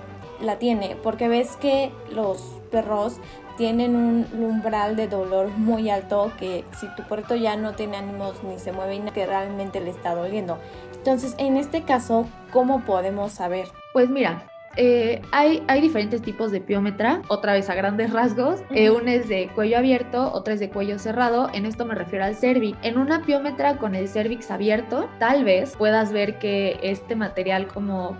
la 0.40 0.58
tiene? 0.58 0.96
Porque 1.02 1.28
ves 1.28 1.56
que 1.56 1.90
los 2.12 2.40
perros 2.70 3.18
tienen 3.56 3.94
un 3.94 4.26
umbral 4.32 4.96
de 4.96 5.08
dolor 5.08 5.48
muy 5.48 5.90
alto 5.90 6.32
que 6.38 6.64
si 6.78 6.86
tu 6.96 7.02
perrito 7.04 7.34
ya 7.34 7.56
no 7.56 7.72
tiene 7.72 7.96
ánimos 7.98 8.42
ni 8.42 8.58
se 8.58 8.72
mueve, 8.72 9.02
que 9.12 9.26
realmente 9.26 9.80
le 9.80 9.90
está 9.90 10.14
doliendo. 10.14 10.58
Entonces, 11.02 11.34
en 11.38 11.56
este 11.56 11.82
caso, 11.82 12.28
¿cómo 12.52 12.84
podemos 12.84 13.32
saber? 13.32 13.66
Pues 13.92 14.08
mira, 14.08 14.51
eh, 14.76 15.20
hay, 15.32 15.62
hay, 15.68 15.80
diferentes 15.80 16.22
tipos 16.22 16.50
de 16.50 16.60
piómetra, 16.60 17.22
otra 17.28 17.52
vez 17.52 17.68
a 17.68 17.74
grandes 17.74 18.12
rasgos. 18.12 18.60
Eh, 18.70 18.90
una 18.90 19.14
es 19.14 19.28
de 19.28 19.48
cuello 19.54 19.78
abierto, 19.78 20.32
otra 20.32 20.54
es 20.54 20.60
de 20.60 20.70
cuello 20.70 20.98
cerrado. 20.98 21.50
En 21.52 21.66
esto 21.66 21.84
me 21.84 21.94
refiero 21.94 22.24
al 22.24 22.34
cervix. 22.34 22.78
En 22.82 22.98
una 22.98 23.22
piómetra 23.22 23.76
con 23.76 23.94
el 23.94 24.08
cervix 24.08 24.50
abierto, 24.50 25.08
tal 25.18 25.44
vez 25.44 25.76
puedas 25.76 26.12
ver 26.12 26.38
que 26.38 26.78
este 26.82 27.16
material 27.16 27.68
como, 27.68 28.16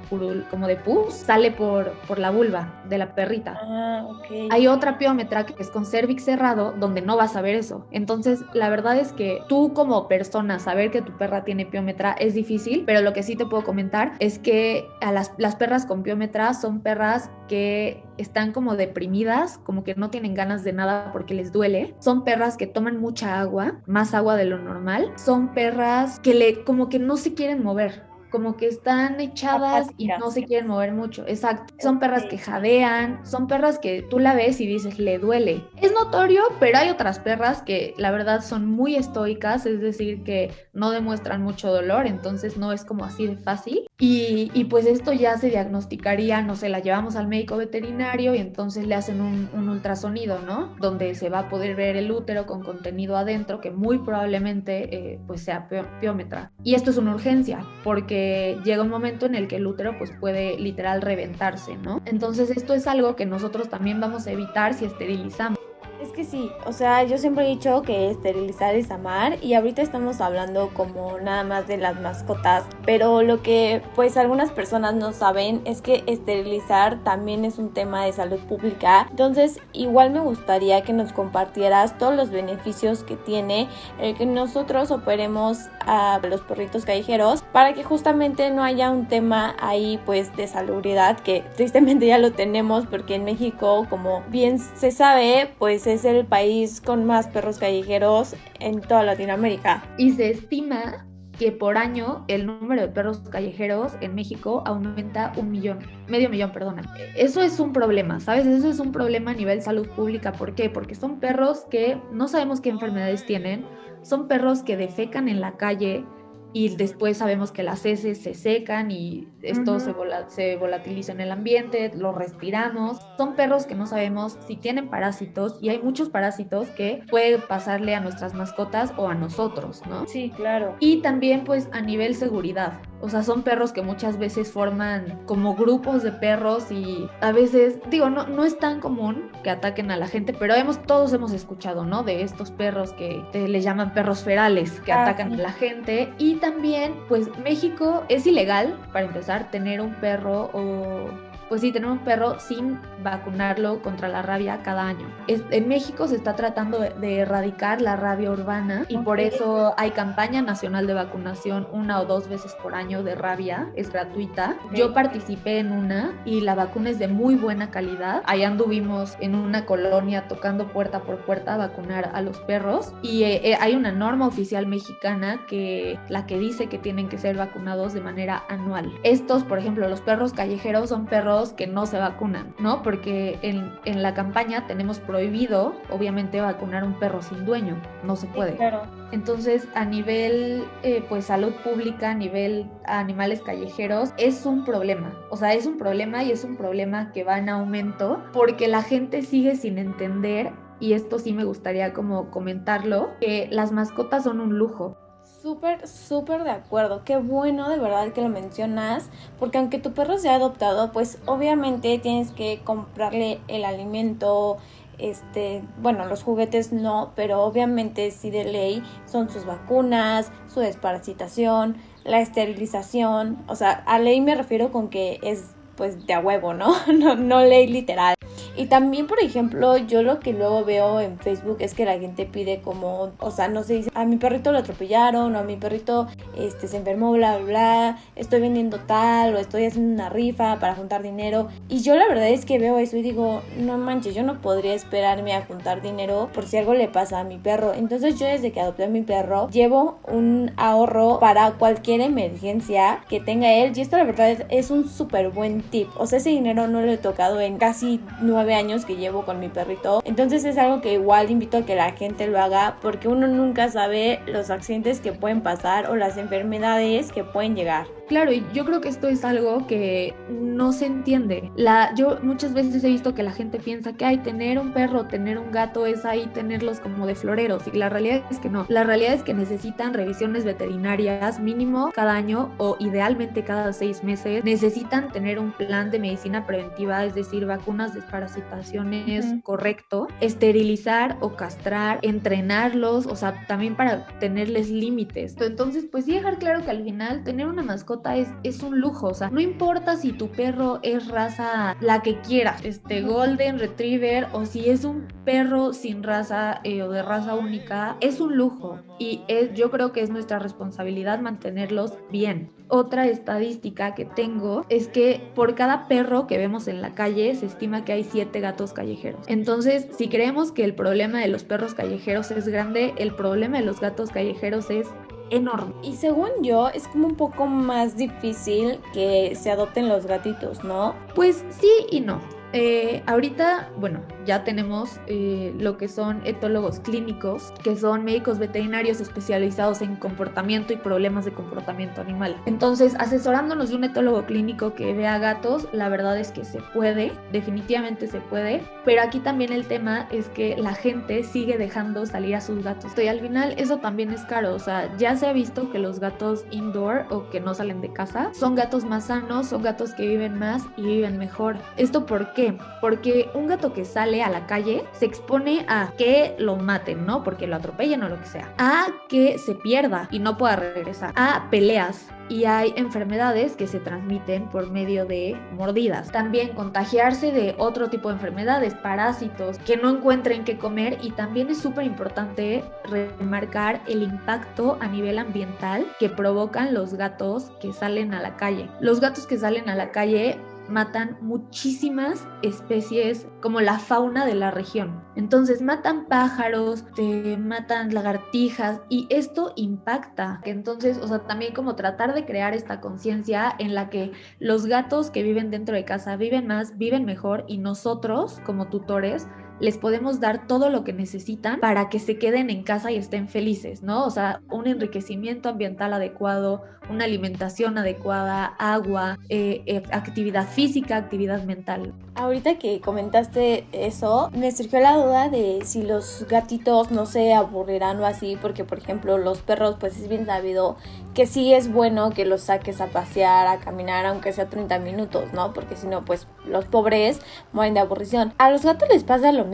como 0.51 0.67
de 0.67 0.77
pus 0.77 1.15
sale 1.15 1.51
por, 1.51 1.93
por 2.07 2.19
la 2.19 2.31
vulva 2.31 2.83
de 2.89 2.99
la 2.99 3.15
perrita. 3.15 3.59
Ah, 3.63 4.09
hay 4.51 4.67
otra 4.67 4.99
piómetra 4.99 5.47
que 5.47 5.55
es 5.63 5.71
con 5.71 5.87
cervix 5.87 6.25
cerrado, 6.25 6.75
donde 6.79 7.01
no 7.01 7.17
vas 7.17 7.37
a 7.37 7.43
ver 7.43 7.55
eso. 7.55 7.87
Entonces, 7.91 8.45
la 8.53 8.69
verdad 8.69 8.99
es 8.99 9.13
que 9.13 9.41
tú 9.49 9.73
como 9.73 10.07
persona 10.09 10.59
saber 10.59 10.91
que 10.91 11.01
tu 11.01 11.17
perra 11.17 11.45
tiene 11.45 11.65
piómetra 11.65 12.13
es 12.13 12.35
difícil, 12.35 12.85
pero 12.85 13.01
lo 13.01 13.13
que 13.13 13.23
sí 13.23 13.37
te 13.37 13.47
puedo 13.47 13.65
comentar 13.65 14.13
es 14.19 14.39
que 14.39 14.87
a 15.01 15.13
las, 15.13 15.33
las 15.39 15.57
perras 15.57 15.87
con 15.87 16.03
piómetra 16.03 16.42
son 16.55 16.81
perras 16.81 17.31
que 17.49 18.03
están 18.19 18.53
como 18.53 18.77
deprimidas, 18.77 19.59
como 19.59 19.85
que 19.85 19.95
no 19.95 20.11
tienen 20.11 20.35
ganas 20.35 20.65
de 20.65 20.73
nada 20.73 21.11
porque 21.13 21.35
les 21.35 21.53
duele. 21.53 21.95
Son 21.99 22.25
perras 22.25 22.57
que 22.57 22.67
toman 22.67 23.01
mucha 23.01 23.41
agua, 23.41 23.81
más 23.87 24.15
agua 24.15 24.37
de 24.37 24.45
lo 24.45 24.59
normal. 24.59 25.13
Son 25.17 25.55
perras 25.55 26.21
que 26.21 26.35
le 26.35 26.65
como 26.65 26.89
que 26.89 26.99
no 26.99 27.17
se 27.17 27.35
quieren 27.35 27.63
mover 27.63 28.12
como 28.33 28.57
que 28.57 28.67
están 28.67 29.21
echadas 29.21 29.89
y 29.99 30.09
no 30.09 30.31
se 30.31 30.45
quieren 30.45 30.67
mover 30.67 30.93
mucho. 30.93 31.25
Exacto. 31.29 31.75
Son 31.79 32.01
perras 32.01 32.25
que 32.25 32.39
jadean, 32.39 33.25
son 33.25 33.47
perras 33.47 33.79
que 33.79 34.03
tú 34.03 34.19
la 34.19 34.35
ves 34.35 34.61
y 34.61 34.67
dices, 34.67 34.99
le 34.99 35.19
duele. 35.19 35.63
Es 35.81 35.93
notorio, 35.93 36.43
pero 36.59 36.79
hay 36.79 36.89
otras 36.89 37.21
perras 37.21 37.63
que 37.63 37.95
la 37.99 38.11
verdad 38.11 38.43
son 38.43 38.67
muy 38.67 38.97
estoicas, 38.97 39.67
es 39.67 39.81
decir, 39.81 40.25
que 40.25 40.51
no 40.73 40.91
demuestran 40.91 41.43
mucho 41.43 41.71
dolor, 41.71 42.07
entonces 42.07 42.57
no 42.57 42.73
es 42.73 42.85
como 42.85 43.05
así 43.05 43.27
de 43.27 43.37
fácil. 43.37 43.87
Y, 43.99 44.51
y 44.55 44.65
pues 44.65 44.87
esto 44.87 45.13
ya 45.13 45.37
se 45.37 45.51
diagnosticaría, 45.51 46.41
no 46.43 46.57
sé, 46.57 46.71
la 46.71 46.81
llevamos 46.81 47.17
al 47.17 47.29
médico 47.29 47.57
veterinario 47.59 48.35
y 48.35 48.39
entonces 48.39 48.87
le 48.87 48.95
hacen 48.95 49.21
un, 49.21 49.51
un 49.53 49.69
ultrasonido, 49.69 50.41
¿no? 50.41 50.75
Donde 50.81 51.15
se 51.15 51.29
va 51.29 51.41
a 51.41 51.49
poder 51.49 51.77
ver 51.77 51.97
el 51.97 52.11
útero 52.11 52.47
con 52.47 52.63
contenido 52.63 53.17
adentro, 53.17 53.61
que 53.61 53.71
muy 53.71 53.99
probablemente 53.99 55.13
eh, 55.13 55.21
pues 55.27 55.43
sea 55.43 55.69
piómetra. 56.01 56.51
Y 56.65 56.75
esto 56.75 56.91
es 56.91 56.97
una 56.97 57.15
urgencia, 57.15 57.65
porque 57.85 58.22
llega 58.65 58.83
un 58.83 58.89
momento 58.89 59.27
en 59.27 59.35
el 59.35 59.49
que 59.49 59.57
el 59.57 59.67
útero 59.67 59.97
pues 59.99 60.11
puede 60.21 60.59
literal 60.59 61.03
reventarse, 61.03 61.77
¿no? 61.77 62.01
Entonces 62.05 62.51
esto 62.51 62.75
es 62.75 62.87
algo 62.87 63.17
que 63.17 63.27
nosotros 63.27 63.69
también 63.69 64.01
vamos 64.01 64.27
a 64.27 64.33
evitar 64.33 64.75
si 64.75 64.85
esterilizamos. 64.85 65.59
Es 66.03 66.11
que 66.11 66.25
sí, 66.25 66.51
o 66.67 66.73
sea, 66.73 67.05
yo 67.05 67.17
siempre 67.17 67.45
he 67.45 67.49
dicho 67.49 67.83
que 67.83 68.11
esterilizar 68.11 68.75
es 68.75 68.91
amar 68.91 69.39
y 69.41 69.55
ahorita 69.55 69.83
estamos 69.83 70.21
hablando 70.21 70.71
como 70.75 71.21
nada 71.21 71.45
más 71.45 71.69
de 71.69 71.77
las 71.77 72.01
mascotas, 72.01 72.65
pero 72.85 73.23
lo 73.23 73.41
que 73.41 73.83
pues 73.95 74.17
algunas 74.17 74.51
personas 74.51 74.95
no 74.95 75.13
saben 75.13 75.61
es 75.65 75.81
que 75.81 76.03
esterilizar 76.09 77.05
también 77.05 77.45
es 77.45 77.59
un 77.59 77.73
tema 77.73 78.05
de 78.05 78.13
salud 78.13 78.41
pública. 78.41 79.07
Entonces, 79.11 79.61
igual 79.73 80.11
me 80.11 80.19
gustaría 80.19 80.83
que 80.83 80.93
nos 80.93 81.13
compartieras 81.13 81.97
todos 81.99 82.17
los 82.17 82.31
beneficios 82.31 83.05
que 83.05 83.15
tiene 83.15 83.69
el 84.01 84.17
que 84.17 84.27
nosotros 84.27 84.91
operemos 84.91 85.59
a 85.87 86.21
los 86.29 86.41
perritos 86.41 86.85
callejeros 86.85 87.43
para 87.53 87.75
que 87.75 87.85
justamente 87.85 88.51
no 88.51 88.65
haya 88.65 88.91
un 88.91 89.07
tema 89.07 89.55
ahí 89.61 90.01
pues 90.05 90.35
de 90.35 90.49
salubridad 90.49 91.21
que 91.21 91.45
tristemente 91.55 92.09
ya 92.09 92.19
lo 92.19 92.33
tenemos 92.33 92.87
porque 92.87 93.15
en 93.15 93.25
México, 93.25 93.87
como 93.89 94.25
bien 94.29 94.59
se 94.59 94.91
sabe, 94.91 95.55
pues 95.61 95.87
es 95.93 96.05
el 96.05 96.27
país 96.27 96.81
con 96.81 97.05
más 97.05 97.29
perros 97.29 97.59
callejeros 97.59 98.35
en 98.61 98.81
toda 98.81 99.03
Latinoamérica. 99.03 99.83
Y 99.99 100.13
se 100.13 100.31
estima 100.31 101.07
que 101.39 101.51
por 101.51 101.77
año 101.77 102.25
el 102.29 102.47
número 102.47 102.83
de 102.83 102.89
perros 102.89 103.21
callejeros 103.31 103.93
en 104.01 104.15
México 104.15 104.63
aumenta 104.67 105.33
un 105.37 105.51
millón, 105.51 105.79
medio 106.09 106.29
millón, 106.29 106.53
perdona. 106.53 106.83
Eso 107.17 107.41
es 107.41 107.59
un 107.59 107.73
problema, 107.73 108.21
¿sabes? 108.21 108.47
Eso 108.47 108.69
es 108.69 108.79
un 108.79 108.93
problema 108.93 109.33
a 109.33 109.35
nivel 109.35 109.63
salud 109.63 109.89
pública. 109.89 110.33
¿Por 110.33 110.55
qué? 110.55 110.71
Porque 110.71 110.95
son 110.95 111.21
perros 111.21 111.67
que 111.71 112.01
no 112.13 112.29
sabemos 112.29 112.61
qué 112.61 112.71
enfermedades 112.71 113.25
tienen, 113.27 113.65
son 114.03 114.29
perros 114.29 114.63
que 114.63 114.77
defecan 114.77 115.29
en 115.29 115.41
la 115.41 115.57
calle, 115.57 116.05
y 116.53 116.77
después 116.77 117.19
sabemos 117.19 117.53
que 117.53 117.63
las 117.63 117.85
heces 117.87 118.23
se 118.23 118.35
secan 118.35 118.91
y 118.91 119.29
esto 119.43 119.81
se, 119.81 119.95
se, 120.29 120.57
volatiliza 120.57 121.13
en 121.13 121.21
el 121.21 121.33
ambiente, 121.33 121.91
lo 121.95 122.13
respiramos. 122.13 122.99
Son 123.17 123.35
perros 123.35 123.67
que 123.67 123.75
no 123.75 123.87
sabemos 123.87 124.39
si 124.47 124.57
tienen 124.57 124.89
parásitos 124.89 125.59
y 125.61 125.71
hay 125.71 125.81
muchos 125.81 126.11
parásitos 126.11 126.69
que 126.69 127.03
pueden 127.11 127.41
pasarle 127.49 127.95
a 127.95 128.01
nuestras 128.01 128.35
mascotas 128.35 128.93
o 128.97 129.09
a 129.09 129.15
nosotros, 129.15 129.83
¿no? 129.89 130.07
Sí, 130.07 130.33
claro. 130.37 130.77
Y 130.81 131.03
también 131.03 131.45
pues 131.45 131.69
a 131.73 131.81
nivel 131.81 132.15
seguridad. 132.15 132.81
O 133.01 133.09
sea, 133.09 133.25
son 133.25 133.43
perros 133.43 133.73
que 133.73 133.83
muchas 133.83 134.17
veces 134.17 134.53
forman 134.53 135.19
como 135.27 135.57
grupos 135.57 136.05
de 136.05 136.13
perros 136.13 136.71
y 136.71 137.09
a 137.21 137.33
veces, 137.33 137.81
digo, 137.91 138.11
no, 138.11 138.29
no 138.29 138.45
es 138.45 138.57
tan 138.59 138.79
común 138.79 139.33
que 139.43 139.51
ataquen 139.51 139.91
a 139.91 139.97
la 139.97 140.07
gente, 140.07 140.33
pero 140.33 140.55
hemos, 140.55 140.81
todos 140.83 141.13
hemos 141.13 141.33
escuchado, 141.33 141.85
¿no? 141.85 142.05
De 142.05 142.23
estos 142.23 142.53
perros 142.53 142.93
que 142.93 143.25
te, 143.33 143.49
les 143.49 143.65
llaman 143.65 143.93
perros 143.93 144.23
ferales, 144.23 144.81
que 144.83 144.93
ah, 144.93 145.03
atacan 145.03 145.33
a 145.33 145.37
la 145.37 145.53
gente. 145.53 146.13
Y 146.19 146.37
también, 146.43 146.97
pues 147.09 147.29
México 147.39 148.05
es 148.09 148.27
ilegal, 148.27 148.77
para 148.93 149.07
empezar, 149.07 149.51
tener 149.53 149.81
un 149.81 149.95
perro 149.95 150.51
o 150.53 151.09
pues 151.53 151.61
sí, 151.61 151.71
tener 151.71 151.91
un 151.91 151.99
perro 151.99 152.41
sin 152.41 152.81
vacunarlo 153.03 153.83
contra 153.83 154.09
la 154.09 154.23
rabia 154.23 154.61
cada 154.63 154.87
año. 154.87 155.07
en 155.27 155.69
México 155.69 156.09
se 156.09 156.17
está 156.17 156.35
tratando 156.35 156.79
de, 156.81 157.19
erradicar 157.19 157.83
la 157.83 157.95
rabia 157.95 158.31
urbana 158.31 158.87
y 158.89 158.97
por 158.97 159.21
eso 159.21 159.75
hay 159.77 159.91
campaña 159.91 160.41
nacional 160.41 160.87
de 160.87 160.95
vacunación 160.95 161.69
una 161.71 162.01
o 162.01 162.07
dos 162.07 162.27
veces 162.27 162.55
por 162.63 162.75
año 162.75 163.03
de 163.03 163.17
rabia, 163.17 163.71
es 163.77 163.93
gratuita. 163.93 164.57
Yo 164.73 164.95
participé 164.95 165.59
en 165.59 165.73
una 165.73 166.19
y 166.25 166.41
la 166.41 166.55
vacuna 166.55 166.89
es 166.89 166.99
de 166.99 167.09
muy 167.09 167.35
buena 167.35 167.71
calidad. 167.71 168.23
Allá 168.25 168.49
anduvimos 168.49 169.19
en 169.21 169.35
una 169.35 169.67
colonia 169.67 170.29
tocando 170.29 170.69
puerta 170.69 171.01
por 171.01 171.19
puerta 171.19 171.53
a 171.53 171.59
vacunar 171.59 172.13
a 172.15 172.23
los 172.23 172.39
perros 172.41 172.95
y 173.03 173.25
eh, 173.25 173.51
eh, 173.51 173.59
hay 173.61 173.75
una 173.75 173.93
norma 173.93 174.27
oficial 174.27 174.67
mexicana 174.67 175.45
que 175.47 175.99
la 176.09 176.25
que 176.25 176.39
dice 176.39 176.71
que 176.71 176.79
tienen 176.79 177.11
que 177.11 177.19
ser 177.19 177.37
vacunados 177.37 177.93
de 177.93 178.01
manera 178.01 178.43
anual. 178.49 178.91
Estos, 179.03 179.43
por 179.43 179.59
ejemplo, 179.59 179.87
los 179.87 180.01
perros 180.01 180.33
callejeros 180.33 180.89
son 180.89 181.05
perros 181.05 181.42
que 181.51 181.67
no 181.67 181.87
se 181.87 181.99
vacunan, 181.99 182.55
¿no? 182.59 182.83
Porque 182.83 183.39
en, 183.43 183.73
en, 183.85 184.03
la 184.03 184.15
campaña 184.15 184.67
tenemos 184.67 185.01
prohibido, 185.01 185.75
obviamente, 185.91 186.41
vacunar 186.41 186.85
un 186.85 186.99
perro 186.99 187.23
sin 187.23 187.45
dueño, 187.45 187.81
no 188.05 188.17
se 188.17 188.27
puede. 188.29 188.57
claro. 188.57 188.83
Entonces, 189.13 189.69
a 189.75 189.85
nivel, 189.85 190.65
eh, 190.83 191.05
pues, 191.09 191.27
salud 191.27 191.53
pública, 191.65 192.13
a 192.13 192.15
nivel 192.15 192.71
animales 192.87 193.43
callejeros, 193.43 194.15
es 194.17 194.47
un 194.47 194.65
problema. 194.65 195.13
O 195.29 195.37
sea, 195.37 195.53
es 195.53 195.67
un 195.67 195.77
problema 195.77 196.23
y 196.25 196.31
es 196.31 196.45
un 196.45 196.57
problema 196.57 197.13
que 197.13 197.25
va 197.25 197.39
en 197.39 197.51
aumento 197.51 198.23
porque 198.33 198.69
la 198.69 198.83
gente 198.83 199.23
sigue 199.23 199.57
sin 199.57 199.77
entender 199.79 200.53
y 200.83 200.95
esto 200.95 201.21
sí 201.21 201.33
me 201.33 201.45
gustaría 201.45 201.93
como 201.93 202.31
comentarlo, 202.31 203.11
que 203.21 203.49
las 203.53 203.71
mascotas 203.71 204.25
son 204.25 204.41
un 204.41 204.59
lujo. 204.59 204.99
Súper, 205.43 205.89
súper 205.89 206.45
de 206.45 206.53
acuerdo. 206.53 207.03
Qué 207.05 207.17
bueno 207.17 207.69
de 207.69 207.77
verdad 207.77 208.13
que 208.13 208.21
lo 208.21 208.29
mencionas. 208.29 209.11
Porque 209.41 209.59
aunque 209.59 209.79
tu 209.79 209.93
perro 209.93 210.17
sea 210.19 210.37
adoptado, 210.37 210.93
pues 210.93 211.19
obviamente 211.27 211.99
tienes 211.99 212.31
que 212.31 212.61
comprarle 212.63 213.41
el 213.49 213.65
alimento. 213.65 214.59
Este, 214.99 215.65
bueno, 215.79 216.07
los 216.07 216.23
juguetes 216.23 216.73
no, 216.73 217.11
pero 217.17 217.43
obviamente 217.43 218.13
sí 218.13 218.31
de 218.31 218.45
ley 218.45 218.85
son 219.05 219.31
sus 219.31 219.45
vacunas, 219.45 220.31
su 220.47 220.61
desparasitación, 220.61 221.77
la 222.05 222.21
esterilización. 222.21 223.39
O 223.49 223.57
sea, 223.57 223.73
a 223.73 223.99
ley 223.99 224.21
me 224.21 224.37
refiero 224.37 224.71
con 224.71 224.91
que 224.91 225.19
es 225.23 225.47
pues 225.77 226.07
de 226.07 226.15
a 226.15 226.21
huevo, 226.21 226.55
¿no? 226.55 226.73
No, 226.93 227.17
no 227.17 227.41
ley 227.41 227.67
literal. 227.67 228.15
Y 228.57 228.67
también, 228.67 229.07
por 229.07 229.21
ejemplo, 229.21 229.77
yo 229.77 230.03
lo 230.03 230.21
que 230.21 230.33
luego 230.33 230.65
veo 230.65 231.01
en 231.01 231.19
Facebook 231.19 231.57
es 231.61 231.75
que 231.75 231.85
la 231.85 231.99
gente 231.99 232.27
pide 232.27 232.61
como, 232.61 233.13
o 233.19 233.31
sea, 233.31 233.49
no 233.49 233.63
se 233.63 233.75
dice, 233.75 233.91
a 233.95 234.05
mi 234.05 234.17
perrito 234.17 234.53
lo 234.53 234.59
atropellaron 234.59 235.35
o 235.35 235.39
a 235.39 235.43
mi 235.43 235.57
perrito 235.57 236.07
este, 236.37 236.69
se 236.69 236.77
enfermó, 236.77 237.13
bla, 237.13 237.39
bla, 237.39 237.47
bla, 237.47 237.99
estoy 238.17 238.41
vendiendo 238.41 238.79
tal 238.79 239.35
o 239.35 239.39
estoy 239.39 239.65
haciendo 239.65 239.95
una 239.95 240.09
rifa 240.09 240.59
para 240.59 240.75
juntar 240.75 241.03
dinero. 241.03 241.49
Y 241.69 241.81
yo 241.81 241.97
la 241.97 242.07
verdad 242.09 242.29
es 242.29 242.45
que 242.45 242.59
veo 242.59 242.79
eso 242.79 242.97
y 242.97 243.03
digo, 243.03 243.43
no 243.59 243.79
manches, 243.79 244.15
yo 244.15 244.23
no 244.23 244.41
podría 244.41 244.75
esperarme 244.75 245.35
a 245.35 245.45
juntar 245.47 245.81
dinero 245.81 246.29
por 246.35 246.47
si 246.47 246.59
algo 246.59 246.75
le 246.75 246.89
pasa 246.89 247.21
a 247.21 247.25
mi 247.25 247.39
perro. 247.39 247.73
Entonces 247.73 248.19
yo 248.19 248.27
desde 248.27 248.53
que 248.53 248.61
adopté 248.61 248.85
a 248.85 248.89
mi 248.89 249.03
perro 249.03 249.49
llevo 249.51 249.99
un 250.07 250.53
ahorro 250.57 251.19
para 251.21 251.53
cualquier 251.53 252.01
emergencia 252.03 253.05
que 253.09 253.21
tenga 253.21 253.53
él. 253.53 253.73
Y 253.75 253.81
esto 253.81 253.97
la 253.97 254.05
verdad 254.05 254.47
es, 254.49 254.71
un 254.71 254.89
súper 254.89 255.31
buen 255.31 255.63
tip. 255.63 255.89
O 255.97 256.07
sea, 256.07 256.19
ese 256.19 256.31
dinero 256.31 256.69
no 256.69 256.81
lo 256.83 256.93
he 256.93 256.99
tocado 256.99 257.41
en 257.41 257.59
casi 257.59 258.01
nueve 258.21 258.42
años 258.51 258.85
que 258.85 258.97
llevo 258.97 259.25
con 259.25 259.41
mi 259.41 259.49
perrito. 259.49 260.03
Entonces 260.05 260.45
es 260.45 260.59
algo 260.59 260.81
que 260.81 260.95
igual 260.95 261.31
invito 261.31 261.59
a 261.59 261.63
que 261.63 261.77
la 261.77 261.93
gente 261.93 262.27
lo 262.27 262.41
haga 262.41 262.79
porque 262.83 263.09
uno 263.09 263.27
nunca 263.27 263.69
sabe 263.69 264.21
los 264.27 264.51
accidentes 264.51 265.01
que 265.01 265.13
pueden 265.13 265.41
pasar 265.41 265.91
o 265.91 265.97
las 265.97 266.17
enfermedades 266.17 267.13
que 267.13 267.25
pueden 267.25 267.55
llegar. 267.55 267.87
Claro, 268.13 268.31
y 268.31 268.45
yo 268.53 268.67
creo 268.67 268.83
que 268.83 268.91
esto 268.91 269.09
es 269.09 269.25
algo 269.25 269.67
que 269.67 270.15
no 270.29 270.73
se 270.73 270.85
entiende. 270.85 271.51
La, 271.57 271.95
yo 271.95 272.19
muchas 272.23 272.53
veces 272.53 272.85
he 272.85 272.89
visto 272.89 273.15
que 273.15 273.23
la 273.23 273.33
gente 273.33 273.59
piensa 273.59 273.95
que 273.95 274.05
hay 274.05 274.19
tener 274.19 274.59
un 274.59 274.75
perro, 274.75 275.07
tener 275.07 275.39
un 275.39 275.51
gato 275.51 275.87
es 275.87 276.05
ahí 276.05 276.27
tenerlos 276.35 276.79
como 276.79 277.07
de 277.07 277.15
floreros 277.15 277.63
y 277.73 277.79
la 277.79 277.89
realidad 277.89 278.23
es 278.31 278.39
que 278.39 278.51
no. 278.51 278.67
La 278.69 278.85
realidad 278.85 279.15
es 279.15 279.23
que 279.23 279.33
necesitan 279.33 279.95
revisiones 279.95 280.45
veterinarias 280.45 281.41
mínimo 281.41 281.91
cada 281.95 282.13
año 282.13 282.53
o 282.59 282.77
idealmente 282.81 283.45
cada 283.45 283.73
seis 283.73 284.05
meses. 284.05 284.45
Necesitan 284.45 285.11
tener 285.11 285.39
un 285.39 285.53
plan 285.53 285.91
de 285.91 285.99
medicina 285.99 286.45
preventiva, 286.45 287.07
es 287.07 287.15
decir, 287.15 287.47
vacunas, 287.47 287.95
desparasitaciones 287.95 289.25
correcto, 289.43 290.09
esterilizar 290.21 291.17
o 291.21 291.35
castrar, 291.35 291.99
entrenarlos, 292.03 293.07
o 293.07 293.17
sea, 293.17 293.47
también 293.47 293.75
para 293.75 294.07
tenerles 294.19 294.69
límites. 294.69 295.35
Entonces, 295.41 295.87
pues 295.91 296.05
sí 296.05 296.13
dejar 296.13 296.39
claro 296.39 296.63
que 296.63 296.71
al 296.71 296.85
final 296.85 297.25
tener 297.25 297.47
una 297.47 297.63
mascota 297.63 298.02
es, 298.43 298.63
un 298.63 298.81
lujo, 298.81 299.09
o 299.09 299.15
sea, 299.15 299.31
no 299.31 299.41
importa 299.41 299.97
si 299.97 300.13
tu 300.13 300.29
perro 300.29 300.81
es 300.83 301.09
raza 301.09 301.77
la 301.81 302.03
que 302.03 302.21
quieras, 302.21 302.65
este 302.65 303.03
Golden 303.03 303.59
Retriever 303.59 304.29
o 304.33 304.45
si 304.45 304.69
es 304.69 304.85
un 304.85 305.07
perro 305.25 305.73
sin 305.73 306.03
raza 306.03 306.61
eh, 306.65 306.83
o 306.83 306.91
de 306.91 307.03
raza 307.03 307.35
única, 307.35 307.97
es 308.01 308.21
un 308.21 308.37
lujo 308.37 308.81
y 308.99 309.23
es, 309.29 309.55
yo 309.55 309.71
creo 309.71 309.93
que 309.93 310.01
es 310.01 310.11
nuestra 310.11 310.39
responsabilidad 310.39 311.21
mantenerlos 311.21 311.95
bien. 312.11 312.51
Otra 312.69 313.07
estadística 313.07 313.95
que 313.95 314.07
tengo 314.07 314.65
es 314.71 314.89
que 314.89 315.21
por 315.35 315.55
cada 315.55 315.89
perro 315.89 316.27
que 316.27 316.39
vemos 316.39 316.69
en 316.69 316.81
la 316.81 316.95
calle 316.95 317.35
se 317.35 317.45
estima 317.45 317.85
que 317.85 317.93
hay 317.93 318.03
siete 318.03 318.41
gatos 318.41 318.73
callejeros. 318.73 319.27
Entonces, 319.29 319.89
si 319.97 320.09
creemos 320.09 320.53
que 320.53 320.65
el 320.65 320.75
problema 320.75 321.21
de 321.21 321.29
los 321.29 321.45
perros 321.45 321.75
callejeros 321.75 322.31
es 322.31 322.49
grande, 322.49 322.95
el 322.97 323.15
problema 323.15 323.59
de 323.59 323.67
los 323.67 323.81
gatos 323.81 324.11
callejeros 324.11 324.71
es 324.71 324.89
enorme. 325.31 325.75
Y 325.83 325.97
según 325.97 326.31
yo, 326.43 326.69
es 326.69 326.89
como 326.89 327.07
un 327.07 327.17
poco 327.17 327.47
más 327.47 327.97
difícil 327.97 328.79
que 328.93 329.35
se 329.35 329.51
adopten 329.51 329.89
los 329.89 330.07
gatitos, 330.07 330.63
¿no? 330.65 330.95
Pues 331.15 331.45
sí 331.61 331.71
y 331.91 332.01
no. 332.01 332.21
Eh, 332.53 333.03
ahorita, 333.07 333.71
bueno, 333.79 334.01
ya 334.25 334.45
tenemos 334.45 335.01
eh, 335.07 335.55
lo 335.59 335.77
que 335.77 335.89
son 335.89 336.21
etólogos 336.25 336.81
clínicos, 336.81 337.53
que 337.63 337.77
son 337.77 338.05
médicos 338.05 338.39
veterinarios 338.39 339.01
especializados 339.01 339.83
en 339.83 339.97
comportamiento 339.97 340.73
y 340.73 340.77
problemas 340.77 341.25
de 341.25 341.33
comportamiento 341.33 342.01
animal. 342.01 342.37
Entonces, 342.47 342.95
asesorándonos 342.99 343.71
de 343.71 343.77
un 343.77 343.85
etólogo 343.85 344.25
clínico 344.25 344.75
que 344.75 344.93
vea 344.95 345.19
gatos, 345.19 345.69
la 345.73 345.89
verdad 345.89 346.19
es 346.19 346.33
que 346.33 346.45
se 346.45 346.61
puede, 346.75 347.13
definitivamente 347.33 348.07
se 348.07 348.21
puede, 348.21 348.63
pero 348.85 349.03
aquí 349.03 349.21
también 349.21 349.53
el 349.53 349.67
tema 349.67 350.07
es 350.11 350.29
que 350.29 350.57
la 350.57 350.75
gente 350.75 351.23
sigue 351.23 351.59
dejando 351.59 352.07
salir 352.07 352.37
a 352.37 352.41
sus 352.41 352.63
gatos. 352.63 352.93
Y 352.97 353.09
al 353.09 353.21
final 353.21 353.55
eso 353.57 353.79
también 353.79 354.11
es 354.11 354.23
caro, 354.23 354.55
o 354.55 354.59
sea, 354.59 354.95
ya 354.97 355.17
se 355.17 355.27
ha 355.27 355.33
visto 355.33 355.71
que 355.71 355.79
los 355.79 356.01
gatos 356.01 356.45
indoor 356.51 357.07
o 357.11 357.29
que 357.31 357.41
no 357.41 357.55
salen 357.55 357.81
de 357.81 357.93
casa 357.93 358.31
son 358.33 358.55
gatos 358.55 358.85
más 358.85 359.07
sanos, 359.07 359.49
son 359.49 359.63
gatos 359.63 359.95
que 359.95 360.07
viven 360.07 360.39
más 360.39 360.63
y 360.77 360.83
viven 360.83 361.19
mejor. 361.19 361.57
¿Esto 361.77 362.07
por 362.07 362.33
qué? 362.35 362.57
Porque 362.81 363.31
un 363.35 363.47
gato 363.47 363.73
que 363.73 363.85
sale 363.85 364.12
a 364.21 364.29
la 364.29 364.47
calle 364.47 364.85
se 364.93 365.07
expone 365.07 365.65
a 365.69 365.93
que 365.97 366.35
lo 366.39 366.57
maten, 366.57 367.07
¿no? 367.07 367.23
Porque 367.23 367.47
lo 367.47 367.57
atropellen 367.57 368.03
o 368.03 368.09
lo 368.09 368.19
que 368.19 368.27
sea. 368.27 368.53
A 368.59 368.87
que 369.09 369.39
se 369.39 369.55
pierda 369.55 370.09
y 370.11 370.19
no 370.19 370.37
pueda 370.37 370.57
regresar. 370.57 371.13
A 371.17 371.49
peleas 371.51 372.09
y 372.29 372.47
hay 372.47 372.73
enfermedades 372.77 373.57
que 373.57 373.67
se 373.67 373.79
transmiten 373.79 374.49
por 374.49 374.71
medio 374.71 375.05
de 375.05 375.37
mordidas. 375.53 376.11
También 376.11 376.55
contagiarse 376.55 377.31
de 377.31 377.55
otro 377.59 377.91
tipo 377.91 378.09
de 378.09 378.15
enfermedades, 378.15 378.75
parásitos, 378.75 379.59
que 379.59 379.77
no 379.77 379.91
encuentren 379.91 380.45
qué 380.45 380.57
comer 380.57 380.99
y 381.03 381.11
también 381.11 381.51
es 381.51 381.59
súper 381.59 381.85
importante 381.85 382.65
remarcar 382.85 383.83
el 383.87 384.03
impacto 384.03 384.79
a 384.81 384.89
nivel 384.89 385.19
ambiental 385.19 385.87
que 385.99 386.09
provocan 386.09 386.73
los 386.73 386.95
gatos 386.95 387.53
que 387.61 387.73
salen 387.73 388.15
a 388.15 388.23
la 388.23 388.37
calle. 388.37 388.69
Los 388.81 389.01
gatos 389.01 389.27
que 389.27 389.39
salen 389.39 389.69
a 389.69 389.75
la 389.75 389.91
calle 389.91 390.39
matan 390.73 391.19
muchísimas 391.21 392.27
especies 392.43 393.29
como 393.41 393.61
la 393.61 393.79
fauna 393.79 394.25
de 394.25 394.35
la 394.35 394.51
región. 394.51 395.05
Entonces 395.15 395.61
matan 395.61 396.07
pájaros, 396.07 396.85
te 396.95 397.37
matan 397.37 397.93
lagartijas 397.95 398.81
y 398.89 399.07
esto 399.11 399.53
impacta. 399.57 400.41
Entonces, 400.45 400.99
o 400.99 401.07
sea, 401.07 401.21
también 401.27 401.53
como 401.53 401.77
tratar 401.77 402.15
de 402.15 402.25
crear 402.25 402.55
esta 402.55 402.81
conciencia 402.81 403.55
en 403.59 403.75
la 403.75 403.91
que 403.91 404.13
los 404.39 404.67
gatos 404.67 405.11
que 405.11 405.23
viven 405.23 405.51
dentro 405.51 405.77
de 405.77 405.85
casa 405.85 406.17
viven 406.17 406.47
más, 406.47 406.79
viven 406.79 407.05
mejor 407.05 407.45
y 407.47 407.59
nosotros 407.59 408.41
como 408.45 408.69
tutores 408.69 409.29
les 409.63 409.79
podemos 409.79 410.19
dar 410.19 410.49
todo 410.49 410.71
lo 410.71 410.83
que 410.83 410.93
necesitan 410.93 411.61
para 411.61 411.89
que 411.89 412.01
se 412.01 412.19
queden 412.19 412.51
en 412.51 412.65
casa 412.65 412.91
y 412.91 412.97
estén 412.97 413.29
felices, 413.29 413.85
¿no? 413.85 414.05
O 414.05 414.11
sea, 414.11 414.41
un 414.51 414.67
enriquecimiento 414.67 415.49
ambiental 415.49 415.93
adecuado, 415.93 416.65
una 416.91 417.05
alimentación 417.05 417.79
adecuada, 417.79 418.45
agua, 418.59 419.19
eh, 419.29 419.63
eh, 419.67 419.85
actividad 419.93 420.49
física, 420.49 420.97
actividad 420.97 421.45
mental. 421.45 421.95
Ahorita 422.17 422.59
que 422.59 422.81
comentaste 422.81 423.67
eso, 423.71 424.31
me 424.35 424.51
surgió 424.51 424.81
la 424.81 424.97
duda 424.97 425.29
de 425.29 425.61
si 425.65 425.83
los 425.83 426.27
gatitos 426.29 426.91
no 426.91 427.07
se 427.07 427.33
aburrirán 427.33 428.01
o 428.01 428.07
así, 428.07 428.37
porque 428.43 428.65
por 428.65 428.79
ejemplo 428.79 429.17
los 429.17 429.43
perros, 429.43 429.77
pues 429.79 429.97
es 429.97 430.09
bien 430.09 430.27
sabido 430.27 430.77
que 431.15 431.27
sí 431.27 431.55
es 431.55 431.73
bueno 431.73 432.11
que 432.11 432.25
los 432.25 432.43
saques 432.43 432.81
a 432.81 432.89
pasear, 432.89 433.47
a 433.47 433.59
caminar, 433.59 434.07
aunque 434.07 434.33
sea 434.33 434.49
30 434.49 434.79
minutos, 434.81 435.33
¿no? 435.33 435.53
Porque 435.53 435.77
si 435.77 435.87
no, 435.87 436.05
pues 436.05 436.27
los 436.45 436.65
pobres 436.65 437.21
mueren 437.53 437.75
de 437.75 437.81
aburrición. 437.81 438.33
A 438.39 438.51
los 438.51 438.65
gatos 438.65 438.89
les 438.91 439.05
pasa 439.05 439.31
lo 439.31 439.45
mismo, 439.45 439.52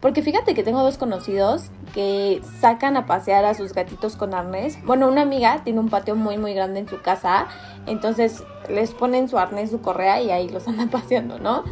porque 0.00 0.22
fíjate 0.22 0.54
que 0.54 0.62
tengo 0.62 0.82
dos 0.82 0.98
conocidos 0.98 1.70
que 1.94 2.40
sacan 2.60 2.96
a 2.96 3.06
pasear 3.06 3.44
a 3.44 3.54
sus 3.54 3.72
gatitos 3.72 4.16
con 4.16 4.34
arnés. 4.34 4.78
Bueno, 4.84 5.08
una 5.08 5.22
amiga 5.22 5.62
tiene 5.64 5.80
un 5.80 5.88
patio 5.88 6.16
muy 6.16 6.38
muy 6.38 6.54
grande 6.54 6.80
en 6.80 6.88
su 6.88 7.00
casa, 7.00 7.46
entonces 7.86 8.44
les 8.68 8.92
ponen 8.92 9.28
su 9.28 9.38
arnés, 9.38 9.70
su 9.70 9.80
correa 9.80 10.20
y 10.22 10.30
ahí 10.30 10.48
los 10.48 10.68
andan 10.68 10.88
paseando, 10.88 11.38
¿no? 11.38 11.64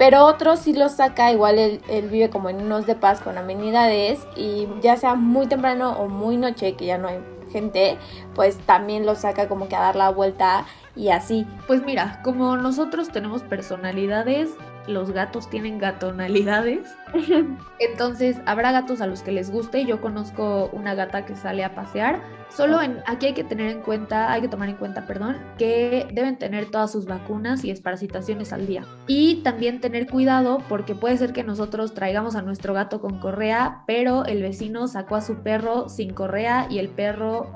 Pero 0.00 0.24
otro 0.24 0.56
sí 0.56 0.72
los 0.72 0.92
saca, 0.92 1.30
igual 1.30 1.58
él, 1.58 2.08
vive 2.10 2.30
como 2.30 2.48
en 2.48 2.62
unos 2.62 2.86
de 2.86 2.94
paz 2.94 3.20
con 3.20 3.36
amenidades 3.36 4.26
y 4.34 4.66
ya 4.80 4.96
sea 4.96 5.14
muy 5.14 5.46
temprano 5.46 5.92
o 5.92 6.08
muy 6.08 6.38
noche, 6.38 6.74
que 6.74 6.86
ya 6.86 6.96
no 6.96 7.08
hay 7.08 7.18
gente, 7.52 7.98
pues 8.34 8.56
también 8.60 9.04
los 9.04 9.18
saca 9.18 9.46
como 9.46 9.68
que 9.68 9.76
a 9.76 9.80
dar 9.80 9.96
la 9.96 10.08
vuelta 10.08 10.64
y 10.96 11.10
así. 11.10 11.46
Pues 11.66 11.84
mira, 11.84 12.20
como 12.24 12.56
nosotros 12.56 13.10
tenemos 13.10 13.42
personalidades, 13.42 14.48
los 14.90 15.12
gatos 15.12 15.48
tienen 15.48 15.78
gatonalidades. 15.78 16.96
Entonces, 17.78 18.36
habrá 18.46 18.72
gatos 18.72 19.00
a 19.00 19.06
los 19.06 19.22
que 19.22 19.32
les 19.32 19.50
guste. 19.50 19.84
Yo 19.84 20.00
conozco 20.00 20.70
una 20.72 20.94
gata 20.94 21.24
que 21.26 21.34
sale 21.34 21.64
a 21.64 21.74
pasear. 21.74 22.20
Solo 22.50 22.82
en, 22.82 23.00
aquí 23.06 23.26
hay 23.26 23.34
que 23.34 23.44
tener 23.44 23.68
en 23.68 23.80
cuenta, 23.80 24.32
hay 24.32 24.40
que 24.40 24.48
tomar 24.48 24.68
en 24.68 24.74
cuenta, 24.74 25.06
perdón, 25.06 25.36
que 25.56 26.08
deben 26.12 26.36
tener 26.36 26.68
todas 26.68 26.90
sus 26.90 27.06
vacunas 27.06 27.64
y 27.64 27.68
desparasitaciones 27.68 28.52
al 28.52 28.66
día. 28.66 28.84
Y 29.06 29.36
también 29.42 29.80
tener 29.80 30.08
cuidado 30.08 30.58
porque 30.68 30.96
puede 30.96 31.16
ser 31.16 31.32
que 31.32 31.44
nosotros 31.44 31.94
traigamos 31.94 32.34
a 32.34 32.42
nuestro 32.42 32.74
gato 32.74 33.00
con 33.00 33.20
correa, 33.20 33.84
pero 33.86 34.24
el 34.24 34.42
vecino 34.42 34.88
sacó 34.88 35.14
a 35.14 35.20
su 35.20 35.42
perro 35.42 35.88
sin 35.88 36.12
correa 36.12 36.66
y 36.68 36.80
el 36.80 36.88
perro 36.88 37.52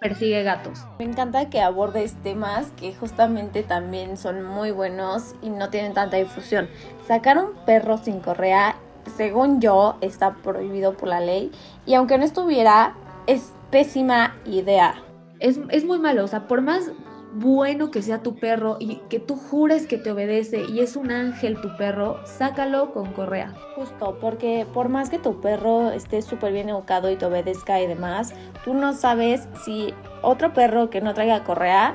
persigue 0.00 0.44
gatos. 0.44 0.84
Me 1.00 1.04
encanta 1.04 1.50
que 1.50 1.60
abordes 1.60 2.14
temas 2.22 2.70
que 2.76 2.94
justamente 2.94 3.64
también 3.64 4.16
son 4.16 4.44
muy 4.44 4.70
buenos 4.70 5.34
y 5.42 5.50
no 5.50 5.70
tienen 5.70 5.92
tanta 5.92 6.18
difusión. 6.18 6.68
Sacar 7.06 7.38
un 7.38 7.54
perro 7.64 7.98
sin 7.98 8.20
correa 8.20 8.76
según 9.16 9.60
yo, 9.60 9.96
está 10.00 10.34
prohibido 10.34 10.96
por 10.96 11.08
la 11.08 11.20
ley. 11.20 11.50
Y 11.84 11.94
aunque 11.94 12.18
no 12.18 12.24
estuviera, 12.24 12.94
es 13.26 13.52
pésima 13.70 14.36
idea. 14.44 14.94
Es, 15.38 15.60
es 15.70 15.84
muy 15.84 15.98
malo, 15.98 16.24
o 16.24 16.28
sea, 16.28 16.48
por 16.48 16.62
más 16.62 16.90
bueno 17.38 17.90
que 17.90 18.00
sea 18.00 18.22
tu 18.22 18.36
perro 18.36 18.78
y 18.80 18.96
que 19.10 19.18
tú 19.20 19.36
jures 19.36 19.86
que 19.86 19.98
te 19.98 20.10
obedece 20.10 20.64
y 20.64 20.80
es 20.80 20.96
un 20.96 21.10
ángel 21.10 21.60
tu 21.60 21.76
perro, 21.76 22.18
sácalo 22.24 22.92
con 22.92 23.12
correa. 23.12 23.52
Justo, 23.74 24.16
porque 24.20 24.66
por 24.72 24.88
más 24.88 25.10
que 25.10 25.18
tu 25.18 25.40
perro 25.42 25.90
esté 25.90 26.22
súper 26.22 26.54
bien 26.54 26.70
educado 26.70 27.10
y 27.10 27.16
te 27.16 27.26
obedezca 27.26 27.80
y 27.82 27.86
demás, 27.86 28.32
tú 28.64 28.72
no 28.72 28.94
sabes 28.94 29.48
si 29.64 29.92
otro 30.22 30.54
perro 30.54 30.88
que 30.88 31.02
no 31.02 31.12
traiga 31.12 31.44
correa 31.44 31.94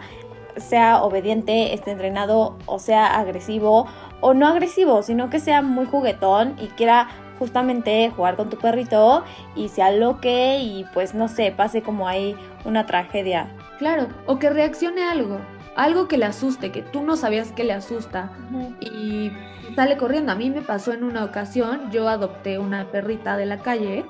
sea 0.57 1.03
obediente, 1.03 1.73
esté 1.73 1.91
entrenado 1.91 2.57
o 2.65 2.79
sea 2.79 3.19
agresivo 3.19 3.87
o 4.19 4.33
no 4.33 4.47
agresivo, 4.47 5.03
sino 5.03 5.29
que 5.29 5.39
sea 5.39 5.61
muy 5.61 5.85
juguetón 5.85 6.55
y 6.59 6.67
quiera 6.67 7.07
justamente 7.39 8.11
jugar 8.15 8.35
con 8.35 8.49
tu 8.49 8.57
perrito 8.57 9.23
y 9.55 9.69
se 9.69 9.81
aloque 9.81 10.59
y 10.59 10.85
pues 10.93 11.15
no 11.15 11.27
sé, 11.27 11.51
pase 11.51 11.81
como 11.81 12.07
ahí 12.07 12.35
una 12.65 12.85
tragedia. 12.85 13.49
Claro, 13.79 14.07
o 14.27 14.37
que 14.37 14.51
reaccione 14.51 15.03
a 15.03 15.11
algo, 15.11 15.39
algo 15.75 16.07
que 16.07 16.17
le 16.17 16.25
asuste, 16.25 16.71
que 16.71 16.83
tú 16.83 17.01
no 17.01 17.15
sabías 17.15 17.51
que 17.51 17.63
le 17.63 17.73
asusta 17.73 18.31
y 18.79 19.31
sale 19.75 19.97
corriendo. 19.97 20.31
A 20.31 20.35
mí 20.35 20.51
me 20.51 20.61
pasó 20.61 20.93
en 20.93 21.03
una 21.03 21.25
ocasión, 21.25 21.89
yo 21.91 22.07
adopté 22.07 22.59
una 22.59 22.91
perrita 22.91 23.37
de 23.37 23.47
la 23.47 23.57
calle 23.57 24.05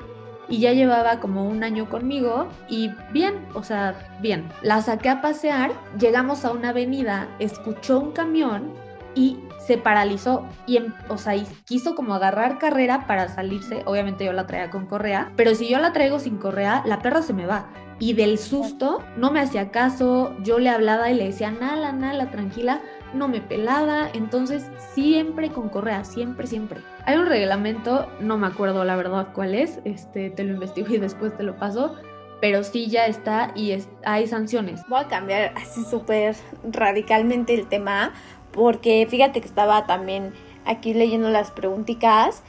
y 0.51 0.59
ya 0.59 0.73
llevaba 0.73 1.19
como 1.19 1.47
un 1.47 1.63
año 1.63 1.89
conmigo 1.89 2.47
y 2.69 2.91
bien, 3.11 3.47
o 3.55 3.63
sea, 3.63 3.95
bien. 4.21 4.47
La 4.61 4.81
saqué 4.81 5.09
a 5.09 5.21
pasear, 5.21 5.71
llegamos 5.97 6.45
a 6.45 6.51
una 6.51 6.69
avenida, 6.69 7.27
escuchó 7.39 7.99
un 7.99 8.11
camión 8.11 8.73
y 9.15 9.39
se 9.65 9.77
paralizó 9.77 10.45
y, 10.67 10.77
em, 10.77 10.93
o 11.07 11.17
sea, 11.17 11.33
quiso 11.65 11.95
como 11.95 12.13
agarrar 12.13 12.59
carrera 12.59 13.07
para 13.07 13.29
salirse. 13.29 13.83
Obviamente 13.85 14.25
yo 14.25 14.33
la 14.33 14.45
traía 14.45 14.69
con 14.69 14.85
correa, 14.85 15.31
pero 15.37 15.55
si 15.55 15.69
yo 15.69 15.79
la 15.79 15.93
traigo 15.93 16.19
sin 16.19 16.37
correa, 16.37 16.83
la 16.85 16.99
perra 16.99 17.21
se 17.21 17.33
me 17.33 17.45
va. 17.45 17.67
Y 17.99 18.13
del 18.13 18.37
susto 18.37 19.03
no 19.15 19.31
me 19.31 19.39
hacía 19.39 19.69
caso, 19.71 20.35
yo 20.43 20.59
le 20.59 20.69
hablaba 20.69 21.11
y 21.11 21.13
le 21.13 21.25
decía, 21.25 21.51
nala, 21.51 21.91
nala, 21.91 22.31
tranquila, 22.31 22.81
no 23.13 23.28
me 23.28 23.41
pelaba. 23.41 24.10
Entonces, 24.13 24.69
siempre 24.93 25.50
con 25.50 25.69
correa, 25.69 26.04
siempre, 26.04 26.47
siempre. 26.47 26.80
Hay 27.06 27.17
un 27.17 27.26
reglamento, 27.26 28.08
no 28.19 28.38
me 28.38 28.47
acuerdo 28.47 28.84
la 28.84 28.95
verdad 28.95 29.28
cuál 29.34 29.56
es, 29.56 29.80
este, 29.86 30.30
te 30.30 30.43
lo 30.43 30.54
investigo 30.54 30.93
y 30.93 30.97
después 30.97 31.36
te 31.36 31.43
lo 31.43 31.56
paso, 31.58 31.95
pero 32.39 32.63
sí 32.63 32.88
ya 32.88 33.06
está 33.06 33.52
y 33.56 33.78
hay 34.04 34.28
sanciones. 34.28 34.82
Voy 34.88 35.02
a 35.02 35.08
cambiar 35.08 35.54
así 35.56 35.84
súper 35.84 36.36
radicalmente 36.63 37.54
el 37.54 37.67
tema 37.67 38.13
porque 38.52 39.08
fíjate 39.10 39.41
que 39.41 39.47
estaba 39.47 39.86
también 39.86 40.34
aquí 40.65 40.93
leyendo 40.93 41.30
las 41.30 41.52
preguntitas 41.52 42.43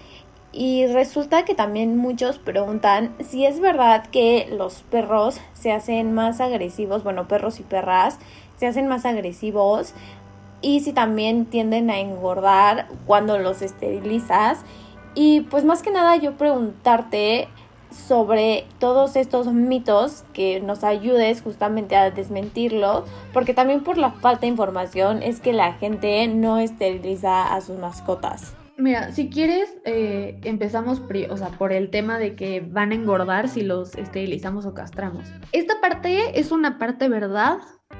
y 0.53 0.87
resulta 0.87 1.45
que 1.47 1.55
también 1.55 1.97
muchos 1.97 2.39
preguntan 2.39 3.15
si 3.21 3.47
es 3.47 3.59
verdad 3.61 4.07
que 4.09 4.49
los 4.51 4.83
perros 4.83 5.41
se 5.55 5.73
hacen 5.73 6.13
más 6.13 6.41
agresivos, 6.41 7.05
bueno, 7.05 7.27
perros 7.27 7.59
y 7.59 7.63
perras 7.63 8.19
se 8.59 8.67
hacen 8.67 8.87
más 8.87 9.07
agresivos 9.07 9.95
y 10.63 10.81
si 10.81 10.93
también 10.93 11.47
tienden 11.47 11.91
a 11.91 11.99
engordar 11.99 12.89
cuando 13.07 13.39
los 13.39 13.61
esterilizas. 13.61 14.65
Y 15.15 15.43
pues 15.43 15.65
más 15.65 15.83
que 15.83 15.91
nada 15.91 16.17
yo 16.17 16.39
preguntarte 16.39 17.49
sobre 17.93 18.65
todos 18.79 19.17
estos 19.17 19.53
mitos, 19.53 20.25
que 20.33 20.61
nos 20.61 20.85
ayudes 20.85 21.43
justamente 21.43 21.97
a 21.97 22.11
desmentirlo, 22.11 23.05
porque 23.33 23.53
también 23.53 23.83
por 23.83 23.99
la 23.99 24.13
falta 24.13 24.43
de 24.43 24.47
información 24.49 25.23
es 25.23 25.41
que 25.41 25.53
la 25.53 25.75
gente 25.75 26.27
no 26.29 26.59
esteriliza 26.59 27.55
a 27.55 27.61
sus 27.61 27.79
mascotas. 27.79 28.55
Mira, 28.79 29.13
si 29.13 29.29
quieres, 29.29 29.77
eh, 29.85 30.41
empezamos 30.45 31.01
por 31.59 31.73
el 31.73 31.91
tema 31.91 32.19
de 32.19 32.35
que 32.35 32.61
van 32.61 32.91
a 32.91 32.95
engordar 32.95 33.49
si 33.49 33.63
los 33.63 33.95
esterilizamos 33.95 34.65
o 34.65 34.75
castramos. 34.75 35.29
Esta 35.53 35.81
parte 35.81 36.41
es 36.41 36.51
una 36.51 36.79
parte 36.79 37.09
verdad 37.09 37.59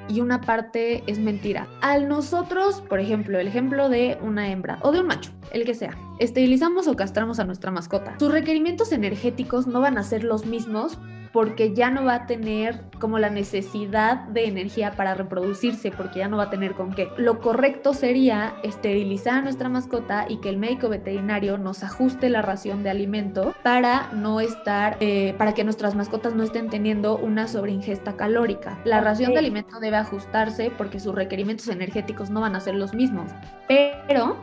y 0.09 0.21
una 0.21 0.41
parte 0.41 1.03
es 1.07 1.19
mentira. 1.19 1.69
Al 1.81 2.09
nosotros, 2.09 2.83
por 2.89 3.01
ejemplo, 3.01 3.39
el 3.39 3.47
ejemplo 3.47 3.89
de 3.89 4.19
una 4.23 4.51
hembra 4.51 4.79
o 4.83 4.93
de 4.93 5.01
un 5.01 5.07
macho, 5.07 5.31
el 5.53 5.65
que 5.65 5.75
sea, 5.75 5.97
esterilizamos 6.19 6.89
o 6.89 6.97
castramos 6.97 7.39
a 7.39 7.45
nuestra 7.45 7.71
mascota. 7.71 8.19
Sus 8.19 8.33
requerimientos 8.33 8.93
energéticos 8.93 9.67
no 9.67 9.81
van 9.81 9.99
a 9.99 10.03
ser 10.03 10.25
los 10.25 10.47
mismos 10.47 10.99
porque 11.33 11.75
ya 11.75 11.91
no 11.91 12.05
va 12.05 12.15
a 12.15 12.27
tener 12.27 12.81
como 13.01 13.19
la 13.19 13.31
necesidad 13.31 14.19
de 14.29 14.47
energía 14.47 14.93
para 14.93 15.15
reproducirse, 15.15 15.91
porque 15.91 16.21
ya 16.21 16.29
no 16.29 16.37
va 16.37 16.45
a 16.45 16.51
tener 16.51 16.75
con 16.75 16.93
qué. 16.93 17.09
Lo 17.17 17.41
correcto 17.41 17.95
sería 17.95 18.55
esterilizar 18.63 19.35
a 19.35 19.43
nuestra 19.43 19.69
mascota 19.69 20.27
y 20.29 20.37
que 20.39 20.51
el 20.51 20.59
médico 20.59 20.89
veterinario 20.89 21.59
nos 21.59 21.83
ajuste 21.83 22.29
la 22.29 22.43
ración 22.43 22.83
de 22.83 22.91
alimento 22.91 23.55
para 23.63 24.11
no 24.13 24.41
estar, 24.41 24.97
eh, 25.01 25.35
para 25.39 25.55
que 25.55 25.65
nuestras 25.65 25.95
mascotas 25.95 26.35
no 26.35 26.43
estén 26.43 26.69
teniendo 26.69 27.17
una 27.17 27.49
sobreingesta 27.49 28.17
calórica. 28.17 28.79
La 28.85 29.01
ración 29.01 29.33
de 29.33 29.39
alimento 29.39 29.81
debe 29.81 29.97
ajustarse 29.97 30.71
porque 30.77 31.01
sus 31.01 31.15
requerimientos 31.15 31.69
energéticos 31.69 32.31
no 32.31 32.41
van 32.41 32.57
a 32.57 32.61
ser 32.61 32.75
los 32.75 32.95
mismos. 32.95 33.31
Pero 33.67 34.37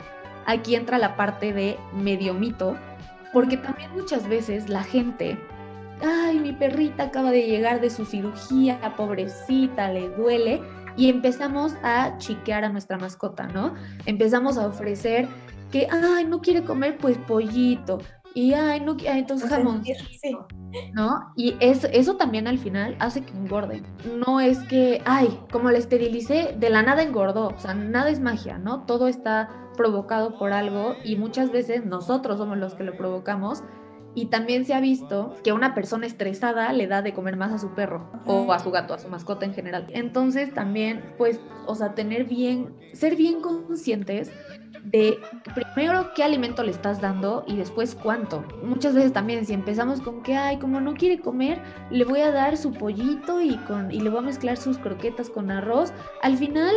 aquí 0.46 0.76
entra 0.76 0.98
la 0.98 1.16
parte 1.16 1.54
de 1.54 1.78
medio 1.94 2.34
mito, 2.34 2.76
porque 3.32 3.58
también 3.58 3.92
muchas 3.94 4.28
veces 4.28 4.70
la 4.70 4.84
gente 4.84 5.38
ay, 6.02 6.40
mi 6.40 6.54
perrita 6.54 7.04
acaba 7.04 7.32
de 7.32 7.46
llegar 7.46 7.82
de 7.82 7.90
su 7.90 8.06
cirugía, 8.06 8.80
pobrecita, 8.96 9.92
le 9.92 10.10
duele. 10.10 10.62
Y 10.96 11.10
empezamos 11.10 11.76
a 11.84 12.18
chiquear 12.18 12.66
a 12.66 12.70
nuestra 12.70 12.98
mascota, 12.98 13.48
¿no? 13.48 13.74
Empezamos 14.06 14.58
a 14.58 14.68
ofrecer 14.68 15.28
que, 15.72 15.88
ay, 15.90 16.26
no 16.26 16.42
quiere 16.42 16.64
comer, 16.64 16.98
pues 16.98 17.18
pollito. 17.18 18.00
Y, 18.34 18.54
ay, 18.54 18.82
no, 18.82 18.96
ay, 19.00 19.20
entonces 19.20 19.50
jamón. 19.50 19.84
¿No? 20.94 21.32
Y 21.36 21.56
es, 21.60 21.84
eso 21.86 22.16
también 22.16 22.48
al 22.48 22.60
final 22.60 22.96
hace 23.00 23.22
que 23.22 23.32
engorde. 23.32 23.82
No 24.18 24.40
es 24.40 24.60
que, 24.60 25.02
ay, 25.06 25.40
como 25.52 25.72
la 25.72 25.80
esterilicé, 25.80 26.56
de 26.58 26.70
la 26.70 26.84
nada 26.84 27.02
engordó. 27.02 27.48
O 27.48 27.60
sea, 27.60 27.74
nada 27.74 28.10
es 28.10 28.20
magia, 28.20 28.58
¿no? 28.60 28.86
Todo 28.86 29.08
está 29.08 29.50
provocado 29.76 30.38
por 30.38 30.52
algo 30.52 30.96
y 31.04 31.16
muchas 31.16 31.52
veces 31.52 31.86
nosotros 31.86 32.38
somos 32.38 32.58
los 32.58 32.76
que 32.76 32.84
lo 32.84 32.98
provocamos 32.98 33.64
y 34.20 34.26
también 34.26 34.66
se 34.66 34.74
ha 34.74 34.82
visto 34.82 35.34
que 35.46 35.54
una 35.54 35.74
persona 35.74 36.06
estresada 36.06 36.74
le 36.74 36.88
da 36.88 37.02
de 37.02 37.14
comer 37.14 37.38
más 37.38 37.54
a 37.54 37.58
su 37.58 37.74
perro 37.74 38.12
o 38.26 38.52
a 38.52 38.60
su 38.60 38.70
gato, 38.70 38.94
a 38.94 39.00
su 39.00 39.08
mascota 39.08 39.46
en 39.46 39.54
general. 39.54 39.88
Entonces 39.94 40.54
también, 40.54 41.02
pues, 41.18 41.40
o 41.68 41.74
sea, 41.74 41.96
tener 41.96 42.26
bien, 42.26 42.76
ser 42.92 43.16
bien 43.16 43.40
conscientes 43.40 44.30
de 44.86 45.20
primero 45.54 46.12
qué 46.16 46.24
alimento 46.24 46.64
le 46.64 46.72
estás 46.72 47.02
dando 47.02 47.44
y 47.48 47.56
después 47.58 47.96
cuánto. 47.96 48.44
Muchas 48.64 48.96
veces 48.96 49.14
también 49.14 49.46
si 49.46 49.54
empezamos 49.54 50.02
con 50.02 50.24
que, 50.24 50.36
ay, 50.36 50.58
como 50.58 50.82
no 50.82 50.94
quiere 50.94 51.20
comer, 51.20 51.62
le 51.90 52.06
voy 52.06 52.22
a 52.22 52.32
dar 52.32 52.58
su 52.58 52.72
pollito 52.72 53.42
y, 53.42 53.58
con, 53.58 53.92
y 53.92 54.00
le 54.00 54.10
voy 54.10 54.20
a 54.20 54.24
mezclar 54.24 54.58
sus 54.58 54.78
croquetas 54.78 55.30
con 55.30 55.52
arroz, 55.52 55.94
al 56.22 56.38
final 56.38 56.74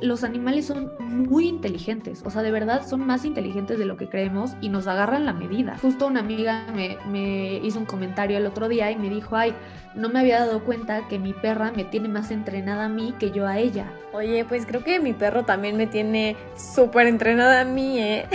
los 0.00 0.24
animales 0.24 0.66
son 0.66 0.92
muy 0.98 1.48
inteligentes, 1.48 2.22
o 2.24 2.30
sea, 2.30 2.42
de 2.42 2.50
verdad 2.50 2.86
son 2.86 3.06
más 3.06 3.24
inteligentes 3.24 3.78
de 3.78 3.84
lo 3.84 3.96
que 3.96 4.08
creemos 4.08 4.52
y 4.60 4.68
nos 4.68 4.86
agarran 4.86 5.24
la 5.24 5.32
medida. 5.32 5.78
Justo 5.78 6.06
una 6.06 6.20
amiga 6.20 6.66
me, 6.74 6.98
me, 7.08 7.56
hizo 7.58 7.78
un 7.78 7.86
comentario 7.86 8.36
el 8.36 8.46
otro 8.46 8.68
día 8.68 8.90
y 8.90 8.96
me 8.96 9.08
dijo, 9.08 9.36
ay, 9.36 9.54
no 9.94 10.08
me 10.08 10.20
había 10.20 10.40
dado 10.40 10.64
cuenta 10.64 11.06
que 11.08 11.18
mi 11.18 11.32
perra 11.32 11.72
me 11.74 11.84
tiene 11.84 12.08
más 12.08 12.30
entrenada 12.30 12.86
a 12.86 12.88
mí 12.88 13.14
que 13.18 13.30
yo 13.30 13.46
a 13.46 13.58
ella. 13.58 13.86
Oye, 14.12 14.44
pues 14.44 14.66
creo 14.66 14.84
que 14.84 15.00
mi 15.00 15.12
perro 15.12 15.44
también 15.44 15.76
me 15.76 15.86
tiene 15.86 16.36
súper 16.56 17.06
entrenada 17.06 17.43
a 17.50 17.64
mí, 17.64 17.98
¿eh? 17.98 18.26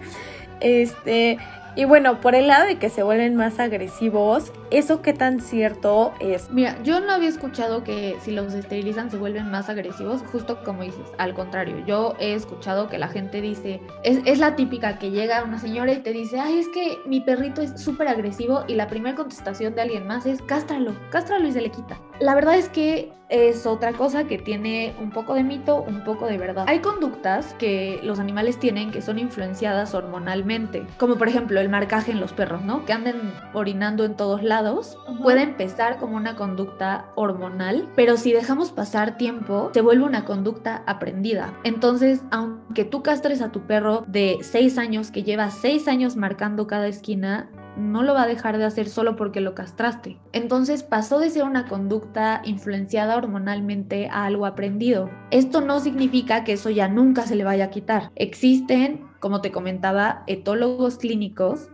este, 0.60 1.38
y 1.78 1.84
bueno, 1.84 2.20
por 2.20 2.34
el 2.34 2.48
lado 2.48 2.66
de 2.66 2.76
que 2.80 2.90
se 2.90 3.04
vuelven 3.04 3.36
más 3.36 3.60
agresivos, 3.60 4.52
¿eso 4.72 5.00
qué 5.00 5.12
tan 5.12 5.40
cierto 5.40 6.12
es? 6.18 6.50
Mira, 6.50 6.76
yo 6.82 6.98
no 6.98 7.12
había 7.12 7.28
escuchado 7.28 7.84
que 7.84 8.16
si 8.20 8.32
los 8.32 8.52
esterilizan 8.52 9.12
se 9.12 9.16
vuelven 9.16 9.48
más 9.48 9.68
agresivos, 9.68 10.24
justo 10.32 10.64
como 10.64 10.82
dices, 10.82 11.06
al 11.18 11.34
contrario, 11.34 11.76
yo 11.86 12.16
he 12.18 12.34
escuchado 12.34 12.88
que 12.88 12.98
la 12.98 13.06
gente 13.06 13.40
dice, 13.40 13.80
es, 14.02 14.18
es 14.24 14.40
la 14.40 14.56
típica 14.56 14.98
que 14.98 15.12
llega 15.12 15.44
una 15.44 15.60
señora 15.60 15.92
y 15.92 15.98
te 15.98 16.12
dice, 16.12 16.40
ay, 16.40 16.58
es 16.58 16.68
que 16.70 16.98
mi 17.06 17.20
perrito 17.20 17.62
es 17.62 17.80
súper 17.80 18.08
agresivo 18.08 18.64
y 18.66 18.74
la 18.74 18.88
primera 18.88 19.14
contestación 19.14 19.76
de 19.76 19.82
alguien 19.82 20.04
más 20.04 20.26
es, 20.26 20.42
cástralo, 20.42 20.96
cástralo 21.10 21.46
y 21.46 21.52
se 21.52 21.60
le 21.60 21.70
quita. 21.70 22.00
La 22.18 22.34
verdad 22.34 22.56
es 22.56 22.68
que 22.68 23.12
es 23.28 23.66
otra 23.66 23.92
cosa 23.92 24.24
que 24.24 24.38
tiene 24.38 24.94
un 25.00 25.10
poco 25.10 25.34
de 25.34 25.44
mito, 25.44 25.82
un 25.82 26.02
poco 26.02 26.26
de 26.26 26.38
verdad. 26.38 26.64
Hay 26.66 26.80
conductas 26.80 27.54
que 27.58 28.00
los 28.02 28.18
animales 28.18 28.58
tienen 28.58 28.90
que 28.90 29.02
son 29.02 29.18
influenciadas 29.18 29.94
hormonalmente, 29.94 30.86
como 30.96 31.16
por 31.16 31.28
ejemplo 31.28 31.60
el 31.60 31.67
marcaje 31.68 32.12
en 32.12 32.20
los 32.20 32.32
perros, 32.32 32.62
¿no? 32.62 32.84
Que 32.84 32.92
anden 32.92 33.32
orinando 33.52 34.04
en 34.04 34.16
todos 34.16 34.42
lados. 34.42 34.98
Puede 35.22 35.42
empezar 35.42 35.98
como 35.98 36.16
una 36.16 36.36
conducta 36.36 37.06
hormonal, 37.14 37.88
pero 37.96 38.16
si 38.16 38.32
dejamos 38.32 38.72
pasar 38.72 39.16
tiempo, 39.16 39.70
se 39.72 39.80
vuelve 39.80 40.04
una 40.04 40.24
conducta 40.24 40.82
aprendida. 40.86 41.52
Entonces, 41.64 42.22
aunque 42.30 42.84
tú 42.84 43.02
castres 43.02 43.42
a 43.42 43.52
tu 43.52 43.66
perro 43.66 44.04
de 44.06 44.38
6 44.40 44.78
años, 44.78 45.10
que 45.10 45.22
lleva 45.22 45.50
6 45.50 45.88
años 45.88 46.16
marcando 46.16 46.66
cada 46.66 46.88
esquina, 46.88 47.50
no 47.78 48.02
lo 48.02 48.12
va 48.12 48.22
a 48.22 48.26
dejar 48.26 48.58
de 48.58 48.64
hacer 48.64 48.88
solo 48.88 49.16
porque 49.16 49.40
lo 49.40 49.54
castraste. 49.54 50.18
Entonces 50.32 50.82
pasó 50.82 51.20
de 51.20 51.30
ser 51.30 51.44
una 51.44 51.66
conducta 51.66 52.42
influenciada 52.44 53.16
hormonalmente 53.16 54.08
a 54.08 54.24
algo 54.24 54.46
aprendido. 54.46 55.08
Esto 55.30 55.60
no 55.60 55.80
significa 55.80 56.44
que 56.44 56.54
eso 56.54 56.70
ya 56.70 56.88
nunca 56.88 57.22
se 57.22 57.36
le 57.36 57.44
vaya 57.44 57.66
a 57.66 57.70
quitar. 57.70 58.10
Existen, 58.16 59.07
como 59.20 59.40
te 59.40 59.50
comentaba, 59.50 60.22
etólogos 60.26 60.98
clínicos 60.98 61.68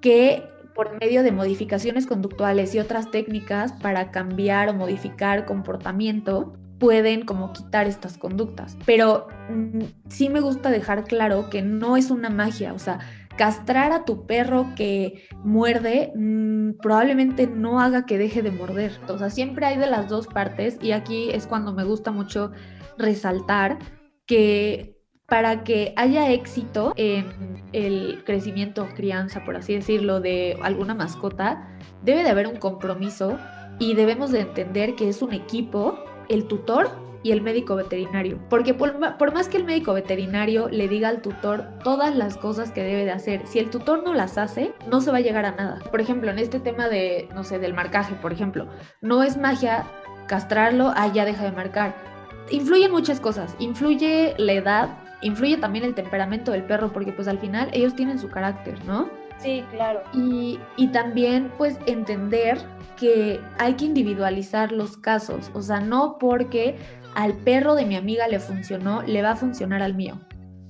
que 0.00 0.42
por 0.74 1.00
medio 1.00 1.22
de 1.22 1.32
modificaciones 1.32 2.06
conductuales 2.06 2.74
y 2.74 2.78
otras 2.78 3.10
técnicas 3.10 3.72
para 3.72 4.10
cambiar 4.10 4.68
o 4.68 4.74
modificar 4.74 5.46
comportamiento, 5.46 6.52
pueden 6.78 7.24
como 7.24 7.52
quitar 7.54 7.86
estas 7.86 8.18
conductas. 8.18 8.76
Pero 8.84 9.26
mm, 9.48 9.80
sí 10.08 10.28
me 10.28 10.40
gusta 10.40 10.70
dejar 10.70 11.04
claro 11.04 11.48
que 11.48 11.62
no 11.62 11.96
es 11.96 12.10
una 12.10 12.28
magia, 12.28 12.74
o 12.74 12.78
sea, 12.78 12.98
castrar 13.36 13.92
a 13.92 14.04
tu 14.04 14.26
perro 14.26 14.66
que 14.76 15.26
muerde 15.42 16.12
mm, 16.14 16.78
probablemente 16.82 17.46
no 17.46 17.80
haga 17.80 18.04
que 18.04 18.18
deje 18.18 18.42
de 18.42 18.50
morder. 18.50 18.92
O 19.08 19.18
sea, 19.18 19.30
siempre 19.30 19.66
hay 19.66 19.78
de 19.78 19.86
las 19.86 20.08
dos 20.08 20.26
partes 20.26 20.78
y 20.82 20.92
aquí 20.92 21.30
es 21.30 21.46
cuando 21.46 21.72
me 21.72 21.84
gusta 21.84 22.10
mucho 22.10 22.52
resaltar 22.98 23.78
que 24.26 24.95
para 25.26 25.64
que 25.64 25.92
haya 25.96 26.30
éxito 26.30 26.92
en 26.96 27.64
el 27.72 28.22
crecimiento 28.24 28.88
crianza, 28.94 29.44
por 29.44 29.56
así 29.56 29.74
decirlo, 29.74 30.20
de 30.20 30.56
alguna 30.62 30.94
mascota, 30.94 31.68
debe 32.02 32.22
de 32.22 32.30
haber 32.30 32.46
un 32.46 32.56
compromiso 32.56 33.36
y 33.78 33.94
debemos 33.94 34.30
de 34.30 34.40
entender 34.40 34.94
que 34.94 35.08
es 35.08 35.22
un 35.22 35.32
equipo, 35.32 35.98
el 36.28 36.46
tutor 36.46 36.90
y 37.22 37.32
el 37.32 37.42
médico 37.42 37.74
veterinario. 37.74 38.38
Porque 38.48 38.72
por, 38.72 38.98
más 38.98 39.48
que 39.48 39.56
el 39.56 39.64
médico 39.64 39.92
veterinario 39.92 40.68
le 40.68 40.86
diga 40.86 41.08
al 41.08 41.22
tutor 41.22 41.64
todas 41.82 42.14
las 42.14 42.36
cosas 42.36 42.70
que 42.70 42.84
debe 42.84 43.04
de 43.04 43.10
hacer, 43.10 43.46
si 43.48 43.58
el 43.58 43.68
tutor 43.68 44.04
no 44.04 44.14
las 44.14 44.38
hace, 44.38 44.72
no 44.88 45.00
se 45.00 45.10
va 45.10 45.18
a 45.18 45.22
llegar 45.22 45.44
a 45.44 45.50
nada. 45.50 45.80
Por 45.90 46.00
ejemplo, 46.00 46.30
en 46.30 46.38
este 46.38 46.60
tema 46.60 46.88
de, 46.88 47.28
no 47.34 47.42
sé, 47.42 47.58
del 47.58 47.74
marcaje, 47.74 48.14
por 48.14 48.32
ejemplo, 48.32 48.68
no 49.00 49.24
es 49.24 49.36
magia 49.36 49.86
castrarlo, 50.28 50.92
ah, 50.94 51.10
ya 51.12 51.24
deja 51.24 51.42
de 51.42 51.52
marcar. 51.52 51.96
Influyen 52.50 52.92
muchas 52.92 53.18
cosas, 53.18 53.56
influye 53.58 54.34
la 54.38 54.52
edad, 54.52 54.88
influye 55.22 55.56
también 55.56 55.84
el 55.84 55.94
temperamento 55.94 56.52
del 56.52 56.64
perro, 56.64 56.92
porque 56.92 57.12
pues 57.12 57.28
al 57.28 57.38
final 57.38 57.68
ellos 57.72 57.94
tienen 57.94 58.18
su 58.18 58.28
carácter, 58.28 58.84
¿no? 58.84 59.08
Sí, 59.38 59.64
claro. 59.70 60.02
Y, 60.14 60.58
y 60.76 60.88
también 60.88 61.52
pues 61.58 61.78
entender 61.86 62.58
que 62.96 63.40
hay 63.58 63.74
que 63.74 63.84
individualizar 63.84 64.72
los 64.72 64.96
casos, 64.96 65.50
o 65.54 65.60
sea, 65.60 65.80
no 65.80 66.16
porque 66.18 66.76
al 67.14 67.34
perro 67.34 67.74
de 67.74 67.84
mi 67.84 67.96
amiga 67.96 68.28
le 68.28 68.40
funcionó, 68.40 69.02
le 69.02 69.22
va 69.22 69.32
a 69.32 69.36
funcionar 69.36 69.82
al 69.82 69.94
mío. 69.94 70.20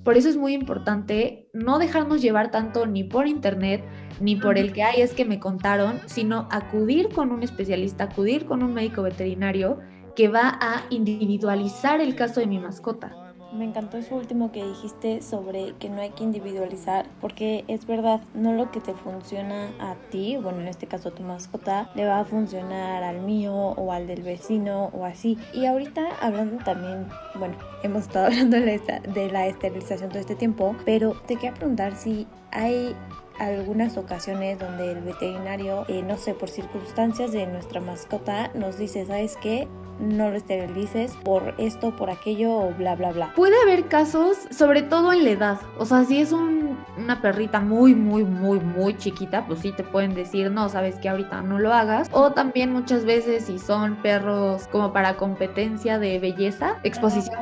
Por 0.05 0.17
eso 0.17 0.29
es 0.29 0.37
muy 0.37 0.55
importante 0.55 1.49
no 1.53 1.81
dejarnos 1.81 2.23
llevar 2.23 2.53
tanto 2.53 2.87
ni 2.87 3.03
por 3.03 3.27
internet, 3.27 3.85
ni 4.21 4.37
por 4.37 4.57
el 4.57 4.73
que 4.73 4.85
hay 4.85 5.01
es 5.01 5.13
que 5.13 5.25
me 5.25 5.41
contaron, 5.41 5.99
sino 6.07 6.47
acudir 6.53 7.09
con 7.09 7.33
un 7.33 7.43
especialista, 7.43 8.05
acudir 8.05 8.47
con 8.47 8.63
un 8.63 8.73
médico 8.73 9.03
veterinario 9.03 9.81
que 10.15 10.29
va 10.29 10.59
a 10.61 10.85
individualizar 10.91 12.01
el 12.01 12.15
caso 12.15 12.39
de 12.39 12.47
mi 12.47 12.61
mascota. 12.61 13.26
Me 13.57 13.65
encantó 13.65 13.97
eso 13.97 14.17
último 14.17 14.53
que 14.53 14.63
dijiste 14.63 15.23
sobre 15.23 15.73
que 15.79 15.89
no 15.89 16.03
hay 16.03 16.11
que 16.11 16.25
individualizar, 16.25 17.07
porque 17.23 17.65
es 17.69 17.87
verdad, 17.87 18.21
no 18.35 18.53
lo 18.53 18.71
que 18.71 18.81
te 18.81 18.93
funciona 18.93 19.71
a 19.81 19.95
ti, 20.11 20.37
bueno, 20.37 20.61
en 20.61 20.69
este 20.69 20.87
caso 20.87 21.09
a 21.09 21.13
tu 21.13 21.23
mascota, 21.23 21.91
le 21.95 22.05
va 22.05 22.21
a 22.21 22.25
funcionar 22.27 23.03
al 23.03 23.21
mío 23.21 23.55
o 23.55 23.93
al 23.93 24.07
del 24.07 24.23
vecino 24.23 24.91
o 24.93 25.07
así. 25.07 25.39
Y 25.55 25.65
ahorita 25.65 26.07
hablando 26.21 26.63
también, 26.65 27.07
bueno, 27.39 27.57
hemos 27.83 28.03
estado 28.03 28.27
hablando 28.27 28.59
de 28.59 29.31
la 29.33 29.47
esterilización 29.47 30.11
todo 30.11 30.19
este 30.19 30.35
tiempo, 30.35 30.77
pero 30.85 31.13
te 31.27 31.37
quería 31.37 31.55
preguntar 31.55 31.97
si 31.97 32.27
hay 32.51 32.95
algunas 33.39 33.97
ocasiones 33.97 34.59
donde 34.59 34.93
el 34.93 35.01
veterinario, 35.01 35.85
eh, 35.89 36.03
no 36.03 36.17
sé, 36.19 36.35
por 36.35 36.51
circunstancias 36.51 37.33
de 37.33 37.47
nuestra 37.47 37.81
mascota, 37.81 38.51
nos 38.55 38.79
dice, 38.79 39.07
¿sabes 39.07 39.37
qué? 39.41 39.67
No 39.99 40.31
lo 40.31 40.37
esterilices 40.37 41.17
por 41.25 41.55
esto, 41.59 41.95
por 41.97 42.11
aquello 42.11 42.53
o 42.53 42.75
bla, 42.75 42.95
bla, 42.95 43.13
bla. 43.13 43.33
Puede 43.35 43.55
haber 43.63 43.87
casos, 43.87 44.37
sobre 44.51 44.83
todo 44.83 45.13
en 45.13 45.25
la 45.25 45.31
edad. 45.31 45.61
O 45.79 45.85
sea, 45.85 46.05
si 46.05 46.21
es 46.21 46.33
una 46.33 47.21
perrita 47.21 47.61
muy, 47.61 47.95
muy, 47.95 48.25
muy, 48.25 48.61
muy 48.61 48.97
chiquita, 48.97 49.47
pues 49.47 49.61
sí 49.61 49.73
te 49.73 49.83
pueden 49.83 50.15
decir, 50.15 50.51
no, 50.51 50.69
sabes 50.69 50.97
que 50.97 51.09
ahorita 51.09 51.43
no 51.43 51.59
lo 51.59 51.73
hagas. 51.73 52.09
O 52.13 52.33
también 52.33 52.73
muchas 52.73 53.05
veces 53.05 53.47
si 53.47 53.59
son 53.59 53.97
perros 54.03 54.69
como 54.69 54.93
para 54.93 55.17
competencia 55.17 55.99
de 55.99 56.19
belleza, 56.19 56.77
exposición, 56.83 57.37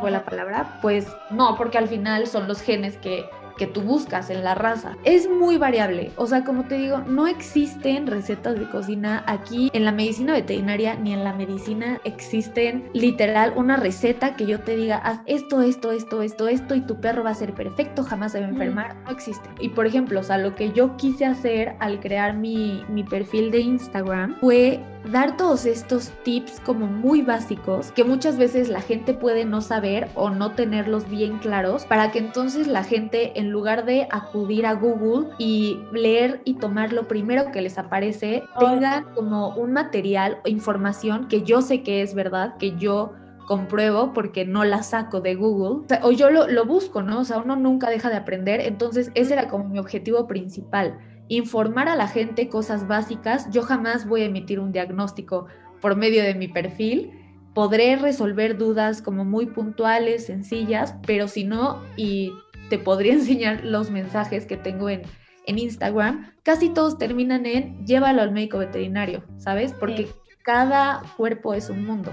fue 0.00 0.10
la 0.10 0.24
palabra, 0.24 0.78
pues 0.80 1.06
no, 1.30 1.56
porque 1.56 1.78
al 1.78 1.88
final 1.88 2.26
son 2.26 2.46
los 2.46 2.60
genes 2.60 2.96
que 2.98 3.24
que 3.56 3.66
tú 3.66 3.82
buscas 3.82 4.30
en 4.30 4.44
la 4.44 4.54
raza. 4.54 4.96
Es 5.04 5.28
muy 5.28 5.58
variable, 5.58 6.10
o 6.16 6.26
sea, 6.26 6.44
como 6.44 6.64
te 6.64 6.76
digo, 6.76 6.98
no 7.00 7.26
existen 7.26 8.06
recetas 8.06 8.58
de 8.58 8.68
cocina 8.68 9.24
aquí 9.26 9.70
en 9.72 9.84
la 9.84 9.92
medicina 9.92 10.32
veterinaria 10.32 10.94
ni 10.94 11.12
en 11.12 11.24
la 11.24 11.32
medicina 11.32 12.00
existen 12.04 12.88
literal 12.92 13.52
una 13.56 13.76
receta 13.76 14.36
que 14.36 14.46
yo 14.46 14.60
te 14.60 14.76
diga, 14.76 14.96
haz 14.98 15.20
esto, 15.26 15.62
esto, 15.62 15.92
esto, 15.92 16.22
esto, 16.22 16.48
esto 16.48 16.74
y 16.74 16.80
tu 16.80 17.00
perro 17.00 17.24
va 17.24 17.30
a 17.30 17.34
ser 17.34 17.54
perfecto, 17.54 18.02
jamás 18.02 18.32
se 18.32 18.40
va 18.40 18.46
a 18.46 18.50
enfermar, 18.50 18.96
no 19.04 19.10
existe. 19.10 19.48
Y 19.60 19.70
por 19.70 19.86
ejemplo, 19.86 20.20
o 20.20 20.22
sea, 20.22 20.38
lo 20.38 20.54
que 20.54 20.72
yo 20.72 20.96
quise 20.96 21.24
hacer 21.24 21.76
al 21.80 22.00
crear 22.00 22.34
mi, 22.34 22.84
mi 22.88 23.04
perfil 23.04 23.50
de 23.50 23.60
Instagram 23.60 24.36
fue 24.40 24.80
dar 25.10 25.36
todos 25.36 25.66
estos 25.66 26.10
tips 26.22 26.60
como 26.60 26.86
muy 26.86 27.22
básicos 27.22 27.90
que 27.92 28.04
muchas 28.04 28.38
veces 28.38 28.68
la 28.68 28.80
gente 28.80 29.14
puede 29.14 29.44
no 29.44 29.60
saber 29.60 30.08
o 30.14 30.30
no 30.30 30.52
tenerlos 30.52 31.08
bien 31.08 31.38
claros 31.38 31.84
para 31.86 32.12
que 32.12 32.18
entonces 32.18 32.66
la 32.66 32.84
gente 32.84 33.38
en 33.38 33.50
lugar 33.50 33.84
de 33.84 34.06
acudir 34.10 34.66
a 34.66 34.74
Google 34.74 35.28
y 35.38 35.80
leer 35.92 36.40
y 36.44 36.54
tomar 36.54 36.92
lo 36.92 37.08
primero 37.08 37.50
que 37.50 37.62
les 37.62 37.78
aparece, 37.78 38.44
tenga 38.58 39.04
como 39.14 39.54
un 39.56 39.72
material 39.72 40.38
o 40.44 40.48
información 40.48 41.28
que 41.28 41.42
yo 41.42 41.62
sé 41.62 41.82
que 41.82 42.02
es 42.02 42.14
verdad, 42.14 42.56
que 42.56 42.76
yo 42.76 43.12
compruebo 43.46 44.12
porque 44.12 44.44
no 44.44 44.64
la 44.64 44.82
saco 44.82 45.20
de 45.20 45.34
Google, 45.34 45.86
o, 46.02 46.12
yo 46.12 46.30
lo, 46.30 46.46
lo 46.46 46.64
busco, 46.64 47.02
¿no? 47.02 47.20
O 47.20 47.24
sea, 47.24 47.38
uno 47.38 47.56
nunca 47.56 47.90
deja 47.90 48.08
de 48.08 48.16
aprender, 48.16 48.60
entonces 48.60 49.10
ese 49.14 49.32
era 49.32 49.48
como 49.48 49.64
mi 49.68 49.78
objetivo 49.78 50.26
principal 50.26 50.98
informar 51.28 51.88
a 51.88 51.96
la 51.96 52.08
gente 52.08 52.48
cosas 52.48 52.86
básicas. 52.86 53.50
Yo 53.50 53.62
jamás 53.62 54.06
voy 54.06 54.22
a 54.22 54.26
emitir 54.26 54.60
un 54.60 54.72
diagnóstico 54.72 55.46
por 55.80 55.96
medio 55.96 56.22
de 56.22 56.34
mi 56.34 56.48
perfil. 56.48 57.10
Podré 57.54 57.96
resolver 57.96 58.56
dudas 58.56 59.02
como 59.02 59.24
muy 59.24 59.46
puntuales, 59.46 60.26
sencillas, 60.26 60.94
pero 61.06 61.28
si 61.28 61.44
no, 61.44 61.82
y 61.96 62.32
te 62.70 62.78
podría 62.78 63.12
enseñar 63.14 63.64
los 63.64 63.90
mensajes 63.90 64.46
que 64.46 64.56
tengo 64.56 64.88
en, 64.88 65.02
en 65.46 65.58
Instagram, 65.58 66.32
casi 66.42 66.70
todos 66.70 66.98
terminan 66.98 67.46
en 67.46 67.84
llévalo 67.86 68.22
al 68.22 68.32
médico 68.32 68.58
veterinario, 68.58 69.22
¿sabes? 69.38 69.72
Porque 69.72 70.08
cada 70.42 71.02
cuerpo 71.16 71.54
es 71.54 71.70
un 71.70 71.84
mundo. 71.84 72.12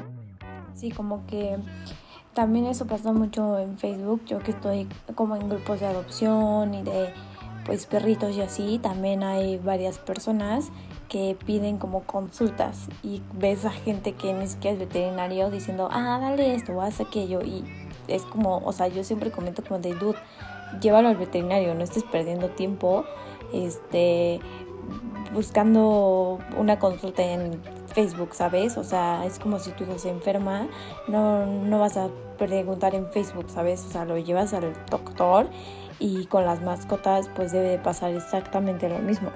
Sí, 0.74 0.92
como 0.92 1.26
que 1.26 1.58
también 2.34 2.68
eso 2.68 2.86
pasa 2.86 3.12
mucho 3.12 3.60
en 3.60 3.78
Facebook, 3.78 4.24
yo 4.26 4.40
que 4.40 4.52
estoy 4.52 4.88
como 5.16 5.36
en 5.36 5.50
grupos 5.50 5.80
de 5.80 5.88
adopción 5.88 6.74
y 6.74 6.84
de 6.84 7.14
pues 7.70 7.86
perritos 7.86 8.36
y 8.36 8.42
así, 8.42 8.80
también 8.80 9.22
hay 9.22 9.58
varias 9.60 10.00
personas 10.00 10.72
que 11.08 11.38
piden 11.46 11.78
como 11.78 12.02
consultas 12.02 12.88
y 13.04 13.22
ves 13.34 13.64
a 13.64 13.70
gente 13.70 14.14
que 14.14 14.34
ni 14.34 14.48
siquiera 14.48 14.74
es 14.74 14.80
veterinario 14.80 15.52
diciendo, 15.52 15.88
ah, 15.92 16.18
dale 16.20 16.56
esto 16.56 16.82
haz 16.82 17.00
aquello 17.00 17.42
y 17.44 17.64
es 18.08 18.24
como, 18.24 18.58
o 18.66 18.72
sea, 18.72 18.88
yo 18.88 19.04
siempre 19.04 19.30
comento 19.30 19.64
como 19.64 19.80
de, 19.80 19.94
dude, 19.94 20.18
llévalo 20.82 21.10
al 21.10 21.18
veterinario, 21.18 21.76
no 21.76 21.84
estés 21.84 22.04
perdiendo 22.06 22.50
tiempo, 22.50 23.06
este, 23.54 24.40
buscando 25.32 26.40
una 26.58 26.80
consulta 26.80 27.22
en 27.22 27.62
Facebook, 27.94 28.34
¿sabes? 28.34 28.78
O 28.78 28.84
sea, 28.84 29.28
es 29.28 29.38
como 29.38 29.60
si 29.60 29.70
tu 29.74 29.84
hijo 29.84 30.00
se 30.00 30.10
enferma, 30.10 30.68
no, 31.08 31.46
no 31.46 31.78
vas 31.78 31.98
a 31.98 32.10
preguntar 32.40 32.96
en 32.96 33.12
Facebook, 33.12 33.52
¿sabes? 33.52 33.86
O 33.86 33.92
sea, 33.92 34.06
lo 34.06 34.18
llevas 34.18 34.56
al 34.56 34.74
doctor 34.90 35.48
y 36.00 36.26
con 36.26 36.46
las 36.46 36.62
mascotas 36.62 37.30
pues 37.36 37.52
debe 37.52 37.70
de 37.70 37.78
pasar 37.78 38.14
exactamente 38.14 38.90
lo 38.90 39.00
mismo. 39.00 39.32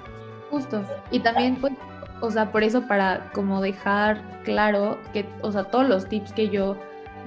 Justo. 0.50 0.82
Y 1.10 1.20
también 1.20 1.56
pues, 1.56 1.74
o 2.20 2.30
sea, 2.30 2.50
por 2.50 2.62
eso 2.62 2.86
para 2.86 3.30
como 3.32 3.60
dejar 3.60 4.22
claro 4.44 4.98
que, 5.12 5.26
o 5.42 5.52
sea, 5.52 5.64
todos 5.64 5.88
los 5.88 6.08
tips 6.08 6.32
que 6.32 6.48
yo 6.48 6.76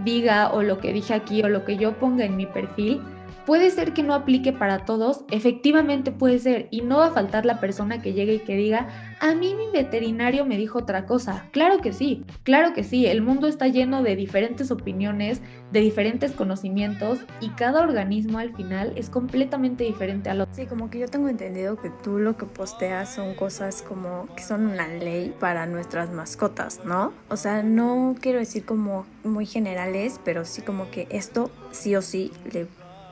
diga 0.03 0.51
o 0.51 0.61
lo 0.61 0.79
que 0.79 0.93
dije 0.93 1.13
aquí 1.13 1.41
o 1.43 1.49
lo 1.49 1.65
que 1.65 1.77
yo 1.77 1.93
ponga 1.93 2.25
en 2.25 2.35
mi 2.35 2.45
perfil, 2.45 3.01
Puede 3.47 3.71
ser 3.71 3.93
que 3.93 4.03
no 4.03 4.13
aplique 4.13 4.51
para 4.51 4.83
todos, 4.83 5.23
efectivamente 5.31 6.11
puede 6.11 6.37
ser, 6.37 6.67
y 6.69 6.81
no 6.81 6.97
va 6.97 7.05
a 7.05 7.11
faltar 7.11 7.45
la 7.45 7.61
persona 7.61 8.01
que 8.01 8.11
llegue 8.11 8.33
y 8.33 8.39
que 8.39 8.57
diga, 8.57 8.89
a 9.21 9.33
mí 9.35 9.55
mi 9.55 9.71
veterinario 9.71 10.43
me 10.45 10.57
dijo 10.57 10.79
otra 10.79 11.05
cosa. 11.05 11.45
Claro 11.51 11.79
que 11.79 11.93
sí, 11.93 12.25
claro 12.43 12.73
que 12.73 12.83
sí, 12.83 13.05
el 13.05 13.21
mundo 13.21 13.47
está 13.47 13.69
lleno 13.69 14.03
de 14.03 14.17
diferentes 14.17 14.69
opiniones, 14.69 15.41
de 15.71 15.79
diferentes 15.79 16.33
conocimientos, 16.33 17.19
y 17.39 17.51
cada 17.51 17.83
organismo 17.83 18.39
al 18.39 18.53
final 18.53 18.91
es 18.97 19.09
completamente 19.09 19.85
diferente 19.85 20.29
al 20.29 20.41
otro. 20.41 20.53
Sí, 20.53 20.65
como 20.65 20.89
que 20.89 20.99
yo 20.99 21.07
tengo 21.07 21.29
entendido 21.29 21.77
que 21.77 21.89
tú 22.03 22.19
lo 22.19 22.35
que 22.35 22.45
posteas 22.45 23.15
son 23.15 23.33
cosas 23.33 23.81
como 23.81 24.27
que 24.35 24.43
son 24.43 24.65
una 24.65 24.89
ley 24.89 25.33
para 25.39 25.65
nuestras 25.67 26.11
mascotas, 26.11 26.81
¿no? 26.83 27.13
O 27.29 27.37
sea, 27.37 27.63
no 27.63 28.13
quiero 28.19 28.39
decir 28.39 28.65
como 28.65 29.05
muy 29.23 29.45
generales, 29.45 30.19
pero 30.25 30.43
sí 30.43 30.61
como 30.63 30.91
que 30.91 31.07
esto 31.11 31.49
sí 31.71 31.95
o 31.95 32.01
sí 32.01 32.33
le 32.51 32.67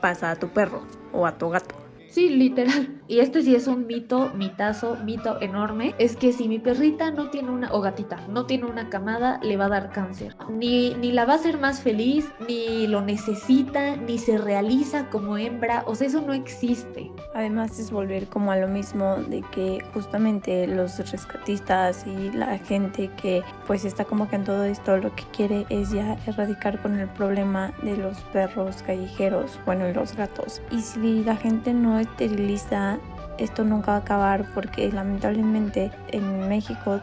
pasa 0.06 0.30
a 0.30 0.36
tu 0.36 0.46
perro 0.50 0.82
o 1.12 1.26
a 1.26 1.36
tu 1.36 1.50
gato. 1.50 1.74
Sí, 2.08 2.28
literal. 2.28 3.02
Y 3.08 3.20
este 3.20 3.42
sí 3.42 3.54
es 3.54 3.66
un 3.66 3.86
mito, 3.86 4.32
mitazo, 4.34 4.96
mito 5.04 5.40
enorme. 5.40 5.94
Es 5.98 6.16
que 6.16 6.32
si 6.32 6.48
mi 6.48 6.58
perrita 6.58 7.10
no 7.10 7.30
tiene 7.30 7.50
una, 7.50 7.72
o 7.72 7.80
gatita, 7.80 8.26
no 8.28 8.46
tiene 8.46 8.64
una 8.64 8.88
camada, 8.88 9.38
le 9.42 9.56
va 9.56 9.66
a 9.66 9.68
dar 9.68 9.90
cáncer. 9.90 10.36
Ni, 10.50 10.94
ni 10.94 11.12
la 11.12 11.24
va 11.24 11.34
a 11.34 11.36
hacer 11.36 11.58
más 11.58 11.80
feliz, 11.80 12.28
ni 12.48 12.86
lo 12.86 13.02
necesita, 13.02 13.96
ni 13.96 14.18
se 14.18 14.38
realiza 14.38 15.08
como 15.08 15.38
hembra. 15.38 15.84
O 15.86 15.94
sea, 15.94 16.08
eso 16.08 16.20
no 16.20 16.32
existe. 16.32 17.10
Además 17.34 17.78
es 17.78 17.90
volver 17.90 18.26
como 18.26 18.50
a 18.50 18.56
lo 18.56 18.68
mismo 18.68 19.16
de 19.16 19.42
que 19.52 19.84
justamente 19.94 20.66
los 20.66 20.98
rescatistas 21.10 22.06
y 22.06 22.30
la 22.32 22.58
gente 22.58 23.10
que 23.20 23.42
pues 23.66 23.84
está 23.84 24.04
como 24.04 24.28
que 24.28 24.36
en 24.36 24.44
todo 24.44 24.64
esto 24.64 24.96
lo 24.96 25.14
que 25.14 25.24
quiere 25.32 25.66
es 25.68 25.90
ya 25.90 26.16
erradicar 26.26 26.80
con 26.82 26.98
el 26.98 27.08
problema 27.08 27.72
de 27.82 27.96
los 27.96 28.18
perros 28.32 28.82
callejeros, 28.82 29.58
bueno, 29.64 29.88
los 29.92 30.16
gatos. 30.16 30.60
Y 30.70 30.80
si 30.80 31.22
la 31.24 31.36
gente 31.36 31.72
no 31.72 31.98
esteriliza, 31.98 32.95
esto 33.38 33.64
nunca 33.64 33.92
va 33.92 33.96
a 33.98 34.00
acabar 34.00 34.46
porque 34.54 34.90
lamentablemente 34.90 35.90
en 36.08 36.48
México 36.48 37.00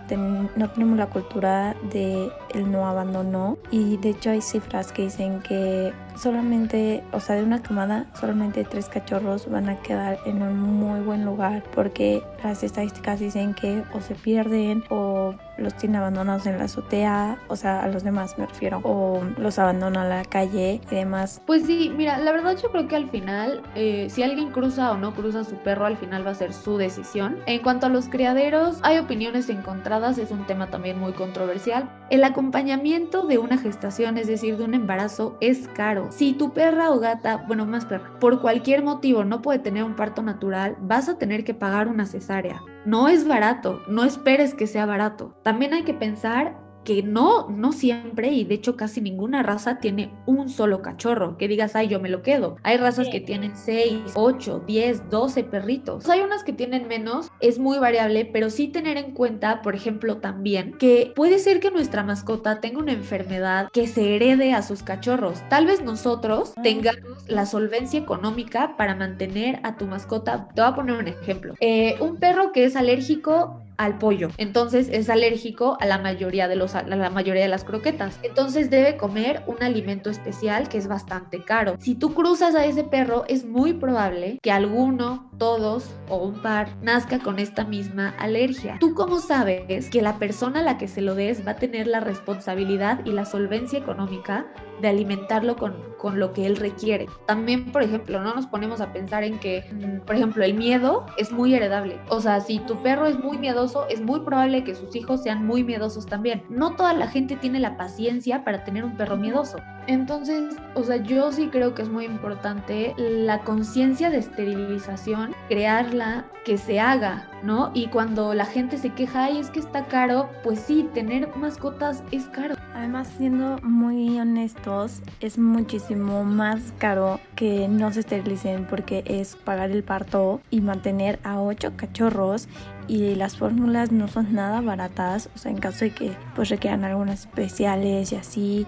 no 0.55 0.69
tenemos 0.69 0.97
la 0.97 1.07
cultura 1.07 1.75
de 1.91 2.31
el 2.53 2.71
no 2.71 2.87
abandono. 2.87 3.57
Y 3.71 3.97
de 3.97 4.09
hecho 4.09 4.31
hay 4.31 4.41
cifras 4.41 4.91
que 4.91 5.03
dicen 5.03 5.41
que 5.41 5.93
solamente, 6.15 7.03
o 7.11 7.19
sea, 7.19 7.35
de 7.35 7.43
una 7.43 7.61
camada, 7.61 8.05
solamente 8.19 8.63
tres 8.63 8.89
cachorros 8.89 9.49
van 9.49 9.69
a 9.69 9.77
quedar 9.77 10.19
en 10.25 10.41
un 10.41 10.59
muy 10.59 11.01
buen 11.01 11.25
lugar 11.25 11.63
porque 11.73 12.23
las 12.43 12.63
estadísticas 12.63 13.19
dicen 13.19 13.53
que 13.53 13.83
o 13.93 14.01
se 14.01 14.15
pierden 14.15 14.83
o 14.89 15.35
los 15.57 15.75
tiene 15.75 15.97
abandonados 15.97 16.45
en 16.45 16.57
la 16.57 16.65
azotea, 16.65 17.37
o 17.47 17.55
sea, 17.55 17.83
a 17.83 17.87
los 17.87 18.03
demás 18.03 18.37
me 18.37 18.45
refiero, 18.45 18.81
o 18.83 19.21
los 19.37 19.59
abandona 19.59 20.01
a 20.01 20.05
la 20.05 20.25
calle 20.25 20.81
y 20.91 20.95
demás. 20.95 21.41
Pues 21.45 21.65
sí, 21.65 21.91
mira, 21.95 22.17
la 22.17 22.31
verdad 22.31 22.57
yo 22.61 22.69
creo 22.71 22.87
que 22.87 22.95
al 22.95 23.09
final, 23.09 23.61
eh, 23.75 24.07
si 24.09 24.23
alguien 24.23 24.51
cruza 24.51 24.91
o 24.91 24.97
no 24.97 25.13
cruza 25.13 25.43
su 25.43 25.55
perro, 25.57 25.85
al 25.85 25.97
final 25.97 26.25
va 26.25 26.31
a 26.31 26.35
ser 26.35 26.53
su 26.53 26.77
decisión. 26.77 27.37
En 27.45 27.61
cuanto 27.61 27.85
a 27.85 27.89
los 27.89 28.07
criaderos, 28.09 28.79
hay 28.81 28.97
opiniones 28.97 29.49
encontradas, 29.49 30.17
es 30.17 30.31
un 30.31 30.45
tema 30.45 30.67
también 30.67 30.99
muy 30.99 31.13
controversial. 31.13 31.89
El 32.09 32.23
acompañamiento 32.23 33.25
de 33.27 33.37
una 33.37 33.57
gestación, 33.57 34.17
es 34.17 34.27
decir, 34.27 34.57
de 34.57 34.63
un 34.63 34.73
embarazo, 34.73 35.37
es 35.39 35.67
caro. 35.67 36.02
Si 36.11 36.33
tu 36.33 36.53
perra 36.53 36.91
o 36.91 36.99
gata, 36.99 37.43
bueno, 37.47 37.65
más 37.65 37.85
perra, 37.85 38.19
por 38.19 38.41
cualquier 38.41 38.83
motivo 38.83 39.23
no 39.23 39.41
puede 39.41 39.59
tener 39.59 39.83
un 39.83 39.95
parto 39.95 40.21
natural, 40.21 40.75
vas 40.79 41.09
a 41.09 41.17
tener 41.17 41.43
que 41.43 41.53
pagar 41.53 41.87
una 41.87 42.05
cesárea. 42.05 42.61
No 42.85 43.07
es 43.07 43.27
barato, 43.27 43.81
no 43.87 44.03
esperes 44.03 44.53
que 44.53 44.67
sea 44.67 44.85
barato. 44.85 45.35
También 45.43 45.73
hay 45.73 45.83
que 45.83 45.93
pensar 45.93 46.62
que 46.83 47.03
no, 47.03 47.49
no 47.49 47.71
siempre 47.71 48.31
y 48.31 48.43
de 48.43 48.55
hecho 48.55 48.75
casi 48.75 49.01
ninguna 49.01 49.43
raza 49.43 49.79
tiene 49.79 50.11
un 50.25 50.49
solo 50.49 50.81
cachorro, 50.81 51.37
que 51.37 51.47
digas, 51.47 51.75
ay, 51.75 51.87
yo 51.87 51.99
me 51.99 52.09
lo 52.09 52.21
quedo. 52.21 52.57
Hay 52.63 52.77
razas 52.77 53.07
que 53.09 53.19
tienen 53.19 53.55
6, 53.55 54.13
8, 54.15 54.63
10, 54.65 55.09
12 55.09 55.43
perritos. 55.43 56.09
Hay 56.09 56.21
unas 56.21 56.43
que 56.43 56.53
tienen 56.53 56.87
menos, 56.87 57.31
es 57.39 57.59
muy 57.59 57.77
variable, 57.77 58.25
pero 58.25 58.49
sí 58.49 58.67
tener 58.67 58.97
en 58.97 59.11
cuenta, 59.11 59.61
por 59.61 59.75
ejemplo, 59.75 60.17
también 60.17 60.73
que 60.77 61.11
puede 61.15 61.39
ser 61.39 61.59
que 61.59 61.71
nuestra 61.71 62.03
mascota 62.03 62.59
tenga 62.61 62.79
una 62.79 62.93
enfermedad 62.93 63.69
que 63.71 63.87
se 63.87 64.15
herede 64.15 64.53
a 64.53 64.61
sus 64.61 64.83
cachorros. 64.83 65.41
Tal 65.49 65.65
vez 65.65 65.83
nosotros 65.83 66.53
ah. 66.55 66.61
tengamos 66.61 67.27
la 67.27 67.45
solvencia 67.45 67.99
económica 67.99 68.75
para 68.77 68.95
mantener 68.95 69.59
a 69.63 69.77
tu 69.77 69.85
mascota. 69.85 70.47
Te 70.53 70.61
voy 70.61 70.71
a 70.71 70.75
poner 70.75 70.95
un 70.97 71.07
ejemplo. 71.07 71.55
Eh, 71.59 71.95
un 71.99 72.17
perro 72.17 72.51
que 72.51 72.65
es 72.65 72.75
alérgico 72.75 73.61
al 73.77 73.97
pollo. 73.97 74.29
Entonces 74.37 74.89
es 74.91 75.09
alérgico 75.09 75.77
a 75.79 75.85
la 75.85 75.97
mayoría 75.97 76.47
de 76.47 76.55
los 76.55 76.75
a 76.75 76.83
la 76.83 77.09
mayoría 77.09 77.43
de 77.43 77.49
las 77.49 77.63
croquetas. 77.63 78.19
Entonces 78.23 78.69
debe 78.69 78.97
comer 78.97 79.43
un 79.47 79.61
alimento 79.61 80.09
especial 80.09 80.69
que 80.69 80.77
es 80.77 80.87
bastante 80.87 81.43
caro. 81.43 81.75
Si 81.79 81.95
tú 81.95 82.13
cruzas 82.13 82.55
a 82.55 82.65
ese 82.65 82.83
perro 82.83 83.25
es 83.27 83.45
muy 83.45 83.73
probable 83.73 84.39
que 84.41 84.51
alguno, 84.51 85.29
todos 85.37 85.89
o 86.09 86.17
un 86.17 86.41
par 86.41 86.69
nazca 86.81 87.19
con 87.19 87.39
esta 87.39 87.63
misma 87.63 88.09
alergia. 88.19 88.77
¿Tú 88.79 88.93
cómo 88.93 89.19
sabes 89.19 89.89
que 89.89 90.01
la 90.01 90.19
persona 90.19 90.59
a 90.59 90.63
la 90.63 90.77
que 90.77 90.87
se 90.87 91.01
lo 91.01 91.15
des 91.15 91.45
va 91.45 91.51
a 91.51 91.55
tener 91.55 91.87
la 91.87 91.99
responsabilidad 91.99 93.05
y 93.05 93.11
la 93.11 93.25
solvencia 93.25 93.79
económica 93.79 94.45
de 94.81 94.89
alimentarlo 94.89 95.55
con, 95.55 95.75
con 95.97 96.19
lo 96.19 96.33
que 96.33 96.45
él 96.45 96.55
requiere? 96.55 97.07
También, 97.25 97.71
por 97.71 97.83
ejemplo, 97.83 98.21
no 98.21 98.33
nos 98.33 98.47
ponemos 98.47 98.81
a 98.81 98.93
pensar 98.93 99.23
en 99.23 99.39
que, 99.39 99.65
mm, 99.71 100.05
por 100.05 100.15
ejemplo, 100.15 100.43
el 100.43 100.53
miedo 100.53 101.05
es 101.17 101.31
muy 101.31 101.53
heredable. 101.53 101.99
O 102.09 102.21
sea, 102.21 102.39
si 102.39 102.59
tu 102.59 102.81
perro 102.81 103.05
es 103.07 103.17
muy 103.19 103.37
miedoso, 103.37 103.62
es 103.89 104.01
muy 104.01 104.21
probable 104.21 104.63
que 104.63 104.75
sus 104.75 104.95
hijos 104.95 105.23
sean 105.23 105.45
muy 105.45 105.63
miedosos 105.63 106.05
también. 106.05 106.43
No 106.49 106.75
toda 106.75 106.93
la 106.93 107.07
gente 107.07 107.35
tiene 107.35 107.59
la 107.59 107.77
paciencia 107.77 108.43
para 108.43 108.63
tener 108.63 108.83
un 108.83 108.97
perro 108.97 109.17
miedoso. 109.17 109.57
Entonces, 109.87 110.55
o 110.75 110.83
sea, 110.83 110.97
yo 110.97 111.31
sí 111.31 111.49
creo 111.49 111.73
que 111.73 111.81
es 111.81 111.89
muy 111.89 112.05
importante 112.05 112.93
la 112.97 113.39
conciencia 113.39 114.09
de 114.09 114.17
esterilización, 114.17 115.35
crearla, 115.49 116.25
que 116.45 116.57
se 116.57 116.79
haga, 116.79 117.29
¿no? 117.41 117.71
Y 117.73 117.87
cuando 117.87 118.33
la 118.33 118.45
gente 118.45 118.77
se 118.77 118.89
queja, 118.89 119.25
ay, 119.25 119.37
es 119.37 119.49
que 119.49 119.59
está 119.59 119.85
caro, 119.85 120.29
pues 120.43 120.59
sí, 120.59 120.89
tener 120.93 121.33
mascotas 121.35 122.03
es 122.11 122.25
caro. 122.25 122.55
Además, 122.75 123.07
siendo 123.17 123.59
muy 123.61 124.19
honestos, 124.19 125.01
es 125.21 125.37
muchísimo 125.37 126.23
más 126.23 126.73
caro 126.79 127.19
que 127.35 127.67
no 127.67 127.91
se 127.93 128.01
esterilicen 128.01 128.65
porque 128.65 129.03
es 129.05 129.35
pagar 129.35 129.71
el 129.71 129.83
parto 129.83 130.41
y 130.49 130.61
mantener 130.61 131.19
a 131.23 131.39
ocho 131.39 131.73
cachorros 131.77 132.47
y 132.87 133.15
las 133.15 133.37
fórmulas 133.37 133.91
no 133.91 134.07
son 134.07 134.33
nada 134.33 134.61
baratas, 134.61 135.29
o 135.35 135.37
sea, 135.37 135.51
en 135.51 135.57
caso 135.57 135.85
de 135.85 135.91
que 135.91 136.11
pues 136.35 136.49
requieran 136.49 136.83
algunas 136.83 137.21
especiales 137.21 138.11
y 138.11 138.15
así, 138.15 138.67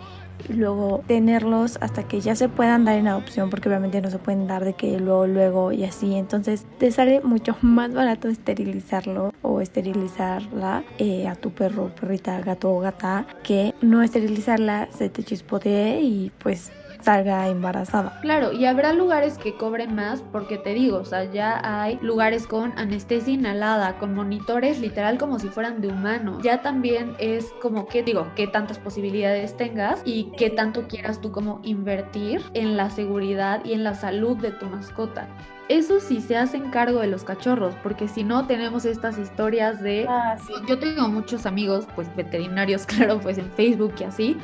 y 0.50 0.54
luego 0.54 1.04
tenerlos 1.08 1.78
hasta 1.82 2.04
que 2.04 2.20
ya 2.22 2.36
se 2.36 2.50
puedan 2.50 2.86
dar 2.86 2.98
en 2.98 3.08
adopción, 3.08 3.50
porque 3.50 3.70
obviamente 3.70 4.02
no 4.02 4.10
se 4.10 4.20
pueden 4.20 4.48
dar 4.48 4.66
de 4.66 4.74
que 4.74 5.00
luego, 5.00 5.28
luego 5.28 5.72
y 5.72 5.84
así, 5.84 6.16
entonces 6.16 6.66
te 6.78 6.92
sale 6.92 7.22
mucho 7.22 7.56
más 7.62 7.94
barato 7.94 8.28
esterilizarlo 8.28 9.34
o 9.42 9.62
esterilizarla 9.62 10.84
eh, 10.98 11.28
a 11.28 11.36
tu 11.36 11.52
perro, 11.52 11.92
perrita, 12.00 12.40
gato 12.42 12.72
o 12.72 12.80
gata, 12.80 13.26
que 13.44 13.74
no 13.82 14.04
esterilizarla, 14.04 14.90
se 14.92 15.10
te 15.10 15.24
chispotee 15.24 16.02
y 16.02 16.32
pues 16.40 16.72
salga 17.06 17.48
embarazada. 17.48 18.20
Claro, 18.22 18.52
y 18.52 18.66
habrá 18.66 18.92
lugares 18.92 19.38
que 19.38 19.56
cobren 19.56 19.94
más 19.94 20.24
porque 20.32 20.58
te 20.58 20.74
digo, 20.74 20.98
o 20.98 21.06
sea, 21.06 21.24
ya 21.26 21.62
hay 21.64 22.00
lugares 22.02 22.48
con 22.48 22.78
anestesia 22.78 23.36
inhalada, 23.36 24.00
con 24.00 24.16
monitores 24.16 24.80
literal 24.80 25.20
como 25.20 25.38
si 25.38 25.48
fueran 25.48 25.82
de 25.82 25.90
humano. 25.90 26.40
Ya 26.42 26.64
también 26.64 27.16
es 27.20 27.54
como 27.62 27.88
que 27.88 28.02
digo, 28.02 28.28
qué 28.36 28.48
tantas 28.48 28.80
posibilidades 28.80 29.56
tengas 29.56 30.02
y 30.04 30.32
qué 30.36 30.50
tanto 30.50 30.88
quieras 30.88 31.22
tú 31.22 31.32
como 31.32 31.60
invertir 31.64 32.42
en 32.56 32.76
la 32.76 32.90
seguridad 32.90 33.64
y 33.64 33.74
en 33.74 33.84
la 33.84 33.94
salud 33.94 34.36
de 34.38 34.52
tu 34.52 34.66
mascota. 34.66 35.28
Eso 35.68 36.00
sí 36.00 36.22
se 36.22 36.38
hacen 36.38 36.70
cargo 36.70 37.02
de 37.02 37.08
los 37.08 37.24
cachorros, 37.24 37.76
porque 37.82 38.08
si 38.08 38.24
no 38.24 38.46
tenemos 38.46 38.86
estas 38.86 39.18
historias 39.18 39.82
de... 39.82 40.06
Ah, 40.08 40.38
yo 40.68 40.78
tengo 40.78 41.08
muchos 41.08 41.46
amigos, 41.46 41.88
pues 41.96 42.08
veterinarios, 42.16 42.86
claro, 42.88 43.20
pues 43.20 43.38
en 43.38 43.52
Facebook 43.52 43.94
y 44.00 44.04
así. 44.04 44.38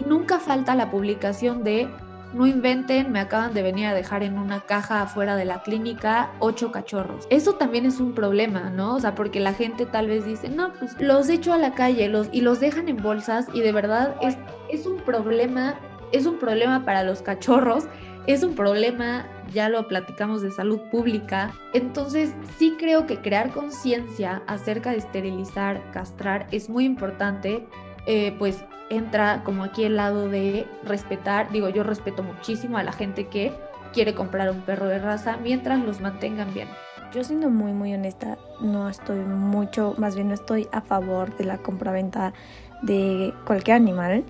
Y 0.00 0.04
nunca 0.08 0.40
falta 0.40 0.74
la 0.74 0.90
publicación 0.90 1.62
de 1.62 1.88
no 2.34 2.46
inventen, 2.46 3.12
me 3.12 3.20
acaban 3.20 3.54
de 3.54 3.62
venir 3.62 3.86
a 3.86 3.94
dejar 3.94 4.22
en 4.22 4.38
una 4.38 4.60
caja 4.60 5.02
afuera 5.02 5.36
de 5.36 5.44
la 5.44 5.62
clínica 5.62 6.32
ocho 6.40 6.72
cachorros. 6.72 7.26
Eso 7.30 7.54
también 7.54 7.86
es 7.86 8.00
un 8.00 8.14
problema, 8.14 8.70
¿no? 8.70 8.96
O 8.96 9.00
sea, 9.00 9.14
porque 9.14 9.40
la 9.40 9.54
gente 9.54 9.86
tal 9.86 10.08
vez 10.08 10.24
dice, 10.24 10.48
no, 10.48 10.72
pues 10.72 11.00
los 11.00 11.28
echo 11.28 11.52
a 11.52 11.58
la 11.58 11.74
calle 11.74 12.08
los, 12.08 12.28
y 12.32 12.40
los 12.40 12.60
dejan 12.60 12.88
en 12.88 12.96
bolsas 12.96 13.46
y 13.54 13.60
de 13.60 13.72
verdad 13.72 14.16
es, 14.20 14.36
es 14.70 14.86
un 14.86 14.98
problema, 14.98 15.76
es 16.12 16.26
un 16.26 16.38
problema 16.38 16.84
para 16.84 17.04
los 17.04 17.22
cachorros, 17.22 17.84
es 18.26 18.42
un 18.42 18.54
problema, 18.54 19.26
ya 19.52 19.68
lo 19.68 19.86
platicamos 19.86 20.42
de 20.42 20.50
salud 20.50 20.80
pública. 20.90 21.52
Entonces 21.74 22.34
sí 22.58 22.74
creo 22.78 23.06
que 23.06 23.18
crear 23.18 23.50
conciencia 23.50 24.42
acerca 24.46 24.90
de 24.90 24.98
esterilizar, 24.98 25.90
castrar 25.92 26.46
es 26.50 26.70
muy 26.70 26.84
importante 26.84 27.66
eh, 28.06 28.34
pues 28.38 28.64
entra 28.90 29.42
como 29.44 29.64
aquí 29.64 29.84
el 29.84 29.96
lado 29.96 30.28
de 30.28 30.66
respetar, 30.84 31.50
digo, 31.50 31.68
yo 31.68 31.82
respeto 31.82 32.22
muchísimo 32.22 32.78
a 32.78 32.82
la 32.82 32.92
gente 32.92 33.28
que 33.28 33.52
quiere 33.92 34.14
comprar 34.14 34.50
un 34.50 34.60
perro 34.62 34.86
de 34.86 34.98
raza 34.98 35.38
mientras 35.42 35.80
los 35.80 36.00
mantengan 36.00 36.52
bien. 36.52 36.68
Yo 37.12 37.22
siendo 37.22 37.48
muy 37.48 37.72
muy 37.72 37.94
honesta, 37.94 38.38
no 38.60 38.88
estoy 38.88 39.20
mucho, 39.20 39.94
más 39.98 40.16
bien 40.16 40.28
no 40.28 40.34
estoy 40.34 40.68
a 40.72 40.80
favor 40.80 41.36
de 41.36 41.44
la 41.44 41.58
compraventa 41.58 42.34
de 42.82 43.32
cualquier 43.46 43.76
animal, 43.76 44.24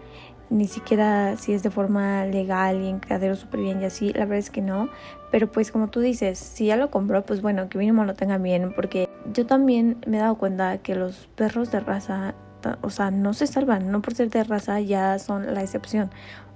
ni 0.51 0.69
siquiera 0.69 1.37
si 1.37 1.55
es 1.55 1.63
de 1.63 1.71
forma 1.71 2.27
legal 2.27 2.83
y 2.83 2.89
en 2.89 3.01
criadero 3.01 3.37
súper 3.37 3.61
bien 3.61 3.81
y 3.81 3.87
así, 3.87 4.13
la 4.13 4.21
verdad 4.21 4.39
es 4.39 4.51
que 4.51 4.61
no, 4.61 4.91
pero 5.31 5.51
pues 5.51 5.73
como 5.73 5.89
tú 5.89 6.01
dices, 6.01 6.39
si 6.39 6.67
ya 6.67 6.77
lo 6.77 6.91
compró, 6.91 7.23
pues 7.23 7.41
bueno, 7.41 7.69
que 7.69 7.79
mínimo 7.79 8.05
lo 8.05 8.15
tengan 8.15 8.43
bien, 8.43 8.73
porque 8.75 9.09
yo 9.33 9.47
también 9.47 9.97
me 10.07 10.19
he 10.19 10.21
dado 10.21 10.37
cuenta 10.37 10.79
que 10.79 10.95
los 10.95 11.27
perros 11.35 11.73
de 11.73 11.81
raza 11.81 12.35
o 12.83 12.91
sea, 12.91 13.11
no 13.11 13.35
se 13.35 13.47
salvan, 13.47 13.91
no 13.91 14.03
por 14.03 14.15
ser 14.15 14.31
de 14.31 14.45
raza 14.45 14.81
ya 14.81 15.19
son 15.19 15.55
la 15.55 15.63
excepción. 15.63 16.11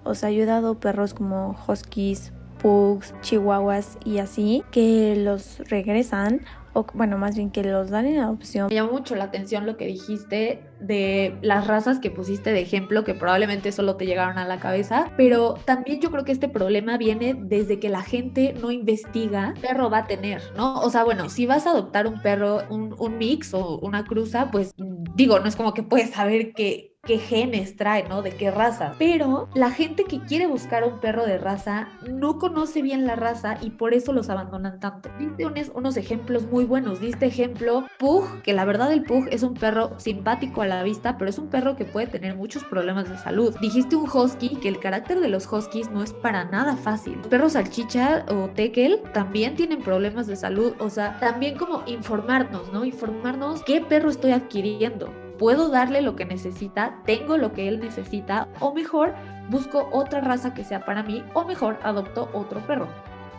O 0.05 0.15
sea, 0.15 0.31
yo 0.31 0.43
he 0.43 0.47
dado 0.47 0.79
perros 0.79 1.15
como 1.15 1.57
huskies, 1.67 2.33
pugs, 2.59 3.15
chihuahuas 3.21 3.99
y 4.05 4.19
así 4.19 4.65
que 4.71 5.17
los 5.17 5.59
regresan 5.69 6.41
o 6.73 6.87
bueno, 6.95 7.19
más 7.19 7.37
bien 7.37 7.51
que 7.51 7.63
los 7.63 7.91
dan 7.91 8.07
en 8.07 8.21
adopción. 8.21 8.69
Me 8.69 8.75
llamó 8.75 8.93
mucho 8.93 9.15
la 9.15 9.25
atención 9.25 9.67
lo 9.67 9.77
que 9.77 9.87
dijiste 9.87 10.63
de 10.81 11.37
las 11.43 11.67
razas 11.67 11.99
que 11.99 12.11
pusiste 12.11 12.53
de 12.53 12.61
ejemplo, 12.61 13.05
que 13.05 13.15
probablemente 13.15 13.73
solo 13.73 13.97
te 13.97 14.07
llegaron 14.07 14.39
a 14.39 14.47
la 14.47 14.61
cabeza, 14.61 15.11
pero 15.17 15.55
también 15.65 16.01
yo 16.01 16.11
creo 16.11 16.25
que 16.25 16.33
este 16.33 16.49
problema 16.49 16.97
viene 16.99 17.35
desde 17.35 17.81
que 17.81 17.89
la 17.89 18.03
gente 18.03 18.55
no 18.61 18.71
investiga 18.71 19.55
qué 19.55 19.69
perro 19.69 19.91
va 19.91 19.99
a 19.99 20.07
tener, 20.07 20.43
¿no? 20.57 20.81
O 20.81 20.91
sea, 20.91 21.05
bueno, 21.05 21.29
si 21.29 21.47
vas 21.47 21.67
a 21.67 21.71
adoptar 21.71 22.07
un 22.07 22.21
perro, 22.23 22.63
un, 22.71 22.95
un 22.99 23.19
mix 23.19 23.55
o 23.55 23.79
una 23.81 24.05
cruza, 24.05 24.51
pues 24.51 24.75
digo, 25.15 25.39
no 25.41 25.49
es 25.49 25.57
como 25.57 25.75
que 25.75 25.83
puedes 25.83 26.11
saber 26.11 26.53
que 26.53 26.98
qué 27.09 27.19
genes 27.19 27.75
trae, 27.75 28.07
¿no? 28.07 28.21
De 28.21 28.33
qué 28.33 28.51
raza. 28.51 28.95
Pero 28.99 29.49
la 29.55 29.71
gente 29.71 30.05
que 30.05 30.21
quiere 30.21 30.47
buscar 30.47 30.85
un 30.85 31.01
perro 31.01 31.25
de 31.25 31.39
raza 31.39 31.89
no 32.07 32.39
conoce 32.39 32.83
bien 32.83 33.07
la 33.07 33.17
raza 33.17 33.57
y 33.63 33.71
por 33.71 33.95
eso 33.95 34.13
los 34.13 34.29
abandonan 34.29 34.79
tanto. 34.79 35.09
Diste 35.19 35.47
unos, 35.75 35.97
ejemplos 35.97 36.43
muy 36.51 36.67
buenos. 36.67 37.01
Diste 37.01 37.25
ejemplo 37.25 37.87
Pug, 37.99 38.43
que 38.43 38.53
la 38.53 38.67
verdad 38.67 38.93
el 38.93 39.05
Pug 39.05 39.27
es 39.31 39.43
un 39.43 39.55
perro 39.55 39.99
simpático 39.99 40.61
a 40.61 40.67
la 40.67 40.83
vista, 40.83 41.17
pero 41.17 41.31
es 41.31 41.39
un 41.39 41.49
perro 41.49 41.77
que 41.77 41.87
puede 41.87 42.09
tener 42.09 42.37
muchos 42.37 42.63
problemas 42.65 43.09
de 43.09 43.17
salud. 43.17 43.57
Dijiste 43.59 43.97
un 43.97 44.07
Husky, 44.07 44.57
que 44.57 44.69
el 44.69 44.79
carácter 44.79 45.21
de 45.21 45.29
los 45.29 45.51
Huskies 45.51 45.91
no 45.91 46.03
es 46.03 46.13
para 46.13 46.45
nada 46.45 46.77
fácil. 46.77 47.17
Los 47.17 47.29
perros 47.29 47.53
salchicha 47.55 48.27
o 48.29 48.51
tekel 48.51 49.01
también 49.15 49.57
tienen 49.57 49.81
problemas 49.81 50.27
de 50.27 50.37
salud. 50.37 50.75
O 50.79 50.91
sea, 50.91 51.19
también 51.21 51.57
como 51.57 51.85
informarnos, 51.87 52.71
¿no? 52.71 52.85
Informarnos 52.85 53.63
qué 53.63 53.81
perro 53.81 54.11
estoy 54.11 54.33
adquiriendo 54.33 55.11
puedo 55.39 55.69
darle 55.69 56.03
lo 56.03 56.17
que 56.17 56.25
necesita, 56.25 57.01
tengo 57.05 57.37
lo 57.37 57.53
que 57.53 57.69
él 57.69 57.81
necesita, 57.81 58.49
o 58.61 58.75
mejor, 58.75 59.15
busco 59.49 59.89
otra 59.93 60.21
raza 60.21 60.55
que 60.55 60.65
sea 60.65 60.85
para 60.85 61.03
mí, 61.03 61.25
o 61.35 61.45
mejor, 61.45 61.79
adopto 61.83 62.29
otro 62.33 62.61
perro. 62.67 62.89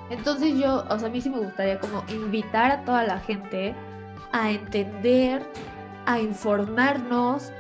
Entonces 0.10 0.58
yo, 0.58 0.86
o 0.90 0.98
sea, 0.98 1.08
a 1.08 1.12
mí 1.12 1.22
sí 1.22 1.30
me 1.30 1.40
gustaría 1.40 1.80
como 1.80 2.04
invitar 2.10 2.72
a 2.72 2.84
toda 2.84 3.04
la 3.04 3.20
gente 3.20 3.76
a 4.32 4.52
entender, 4.52 5.44
a 6.06 6.20
informarnos, 6.20 7.52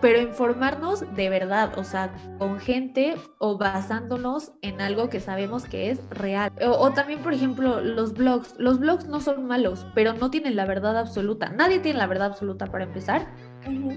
pero 0.00 0.20
informarnos 0.20 1.04
de 1.14 1.28
verdad, 1.28 1.76
o 1.76 1.84
sea, 1.84 2.12
con 2.38 2.60
gente 2.60 3.16
o 3.38 3.58
basándonos 3.58 4.52
en 4.62 4.80
algo 4.80 5.08
que 5.08 5.20
sabemos 5.20 5.64
que 5.64 5.90
es 5.90 6.00
real. 6.10 6.52
O, 6.62 6.70
o, 6.70 6.92
también, 6.92 7.18
por 7.20 7.34
ejemplo, 7.34 7.80
los 7.80 8.14
blogs. 8.14 8.54
Los 8.58 8.78
blogs 8.78 9.06
no 9.06 9.20
son 9.20 9.46
malos, 9.46 9.86
pero 9.94 10.12
no 10.14 10.30
tienen 10.30 10.56
la 10.56 10.66
verdad 10.66 10.96
absoluta. 10.96 11.50
Nadie 11.50 11.80
tiene 11.80 11.98
la 11.98 12.06
verdad 12.06 12.28
absoluta 12.28 12.66
para 12.66 12.84
empezar. 12.84 13.26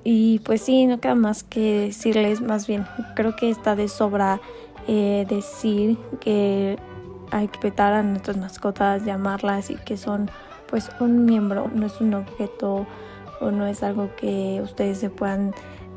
Y 0.03 0.39
pues 0.41 0.63
sí, 0.63 0.87
no 0.87 0.99
queda 0.99 1.15
más 1.15 1.43
que 1.43 1.87
decirles, 1.87 2.41
más 2.41 2.67
bien, 2.67 2.87
creo 3.15 3.37
que 3.37 3.51
está 3.51 3.77
de 3.77 3.89
sobra 3.89 4.41
eh, 4.89 5.27
decir 5.29 5.99
que 6.21 6.79
hay 7.31 7.49
que 7.49 7.59
petar 7.59 7.93
a 7.93 8.03
nuestras 8.03 8.37
mascotas, 8.37 9.05
llamarlas 9.05 9.71
y 9.71 9.77
que 9.77 9.97
son 9.97 10.31
pues 10.69 10.91
un 11.01 11.25
miembro, 11.25 11.71
no 11.75 11.87
es 11.87 12.01
un 12.01 12.15
objeto 12.15 12.87
o 13.41 13.51
no 13.51 13.67
es 13.67 13.83
algo 13.83 14.11
que 14.17 14.61
ustedes 14.63 14.99
se 14.99 15.11
puedan 15.11 15.53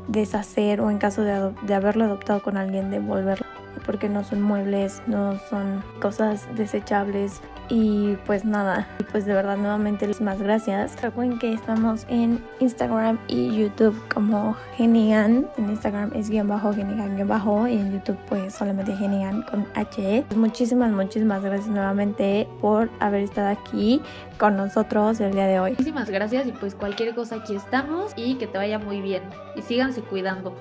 deshacer 0.08 0.80
o 0.80 0.90
en 0.90 0.98
caso 0.98 1.22
de, 1.22 1.74
haberlo 1.74 2.04
adoptado 2.04 2.42
con 2.42 2.56
alguien 2.56 2.90
devolverlo 2.90 3.46
porque 3.84 4.08
no 4.08 4.24
son 4.24 4.40
muebles, 4.40 5.02
no 5.06 5.38
son 5.50 5.82
cosas 6.00 6.48
desechables 6.54 7.42
y 7.68 8.16
pues 8.26 8.44
nada, 8.44 8.88
y 8.98 9.04
pues 9.04 9.26
de 9.26 9.34
verdad 9.34 9.56
nuevamente 9.56 10.04
más 10.20 10.40
gracias. 10.40 11.00
Recuerden 11.02 11.38
que 11.38 11.52
estamos 11.52 12.06
en 12.08 12.42
Instagram 12.60 13.18
y 13.28 13.56
YouTube 13.56 13.96
como 14.12 14.56
Genigan. 14.76 15.48
En 15.56 15.70
Instagram 15.70 16.10
es 16.14 16.30
guion 16.30 16.48
bajo 16.48 16.72
Genigan 16.72 17.16
guion 17.16 17.28
bajo 17.28 17.66
y 17.66 17.74
en 17.74 17.92
YouTube 17.92 18.18
pues 18.28 18.54
solamente 18.54 18.94
Genigan 18.96 19.42
con 19.42 19.66
H. 19.74 20.24
Pues 20.28 20.38
muchísimas, 20.38 20.92
muchísimas 20.92 21.42
gracias 21.42 21.68
nuevamente 21.68 22.48
por 22.60 22.90
haber 23.00 23.22
estado 23.22 23.48
aquí 23.48 24.02
con 24.38 24.56
nosotros 24.56 25.20
el 25.20 25.32
día 25.32 25.46
de 25.46 25.60
hoy. 25.60 25.70
Muchísimas 25.72 26.10
gracias 26.10 26.46
y 26.46 26.52
pues 26.52 26.74
cualquier 26.74 27.14
cosa 27.14 27.36
aquí 27.36 27.56
estamos 27.56 28.12
y 28.16 28.34
que 28.36 28.46
te 28.46 28.58
vaya 28.58 28.78
muy 28.78 29.00
bien 29.00 29.22
y 29.56 29.62
síganse 29.62 30.02
cuidando. 30.02 30.54